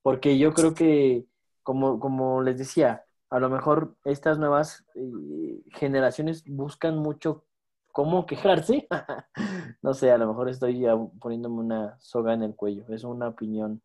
[0.02, 1.26] Porque yo creo que,
[1.62, 7.44] como, como les decía, a lo mejor estas nuevas eh, generaciones buscan mucho
[7.92, 8.88] cómo quejarse.
[9.82, 10.84] No sé, a lo mejor estoy
[11.20, 12.84] poniéndome una soga en el cuello.
[12.90, 13.82] Es una opinión.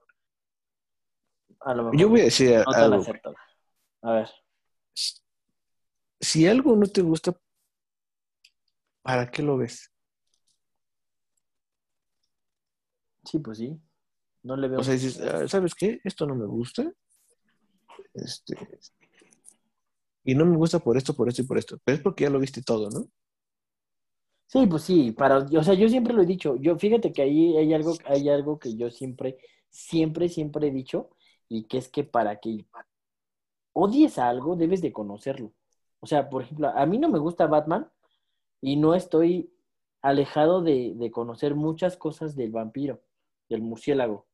[1.64, 3.06] A lo mejor Yo voy a decir no tan algo.
[4.02, 4.30] A ver.
[6.20, 7.34] Si algo no te gusta,
[9.02, 9.92] ¿para qué lo ves?
[13.24, 13.80] Sí, pues sí.
[14.44, 14.80] No le veo.
[14.80, 16.00] O sea, dices, "Ah, ¿sabes qué?
[16.04, 16.92] Esto no me gusta.
[18.14, 18.58] Este.
[20.24, 21.80] Y no me gusta por esto, por esto y por esto.
[21.84, 23.08] Pero es porque ya lo viste todo, ¿no?
[24.48, 26.58] Sí, pues sí, para, o sea, yo siempre lo he dicho.
[26.58, 29.38] Yo, fíjate que ahí hay algo, hay algo que yo siempre,
[29.70, 31.10] siempre, siempre he dicho,
[31.54, 32.66] y que es que para que
[33.74, 35.52] odies a algo, debes de conocerlo.
[36.00, 37.92] O sea, por ejemplo, a mí no me gusta Batman
[38.62, 39.54] y no estoy
[40.02, 43.02] alejado de, de conocer muchas cosas del vampiro,
[43.50, 44.28] del murciélago,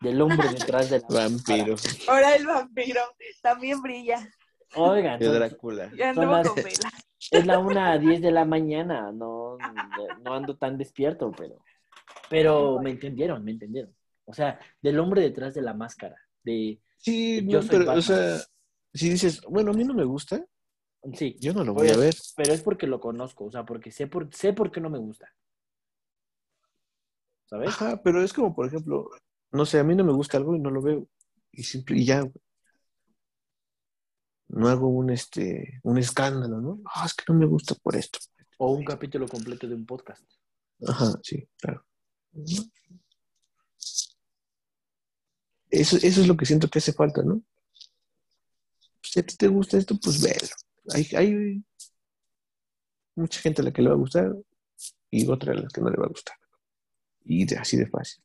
[0.00, 1.76] del hombre detrás de la Vampiro.
[2.08, 3.02] Ahora el vampiro
[3.40, 4.28] también brilla.
[4.74, 5.92] Oigan, Drácula.
[5.94, 6.90] Ya Son anduvo las- con vela.
[7.30, 9.56] es la una a 10 de la mañana, no,
[10.24, 11.58] no ando tan despierto, pero,
[12.28, 13.94] pero me entendieron, me entendieron.
[14.24, 16.16] O sea, del hombre detrás de la máscara,
[16.48, 17.98] de, Sí, Yo no, soy pero, Batman.
[17.98, 18.38] o sea,
[18.92, 20.44] si dices, bueno, a mí no me gusta,
[21.14, 22.14] sí, yo no lo voy a ver.
[22.36, 24.98] pero es porque lo conozco, o sea, porque sé por, sé por qué no me
[24.98, 25.32] gusta.
[27.46, 27.68] ¿Sabes?
[27.68, 29.08] Ajá, pero es como, por ejemplo,
[29.52, 31.08] no sé, a mí no me gusta algo y no lo veo.
[31.52, 32.28] Y simple, y ya.
[34.48, 36.80] No hago un este, un escándalo, ¿no?
[36.84, 38.18] Ah, es que no me gusta por esto.
[38.58, 40.24] O un capítulo completo de un podcast.
[40.86, 41.84] Ajá, sí, claro.
[45.70, 47.42] Eso, eso es lo que siento que hace falta, ¿no?
[49.02, 50.48] Si a ti te gusta esto, pues velo.
[50.94, 51.62] Hay, hay
[53.14, 54.34] mucha gente a la que le va a gustar
[55.10, 56.36] y otra a la que no le va a gustar.
[57.24, 58.22] Y así de fácil.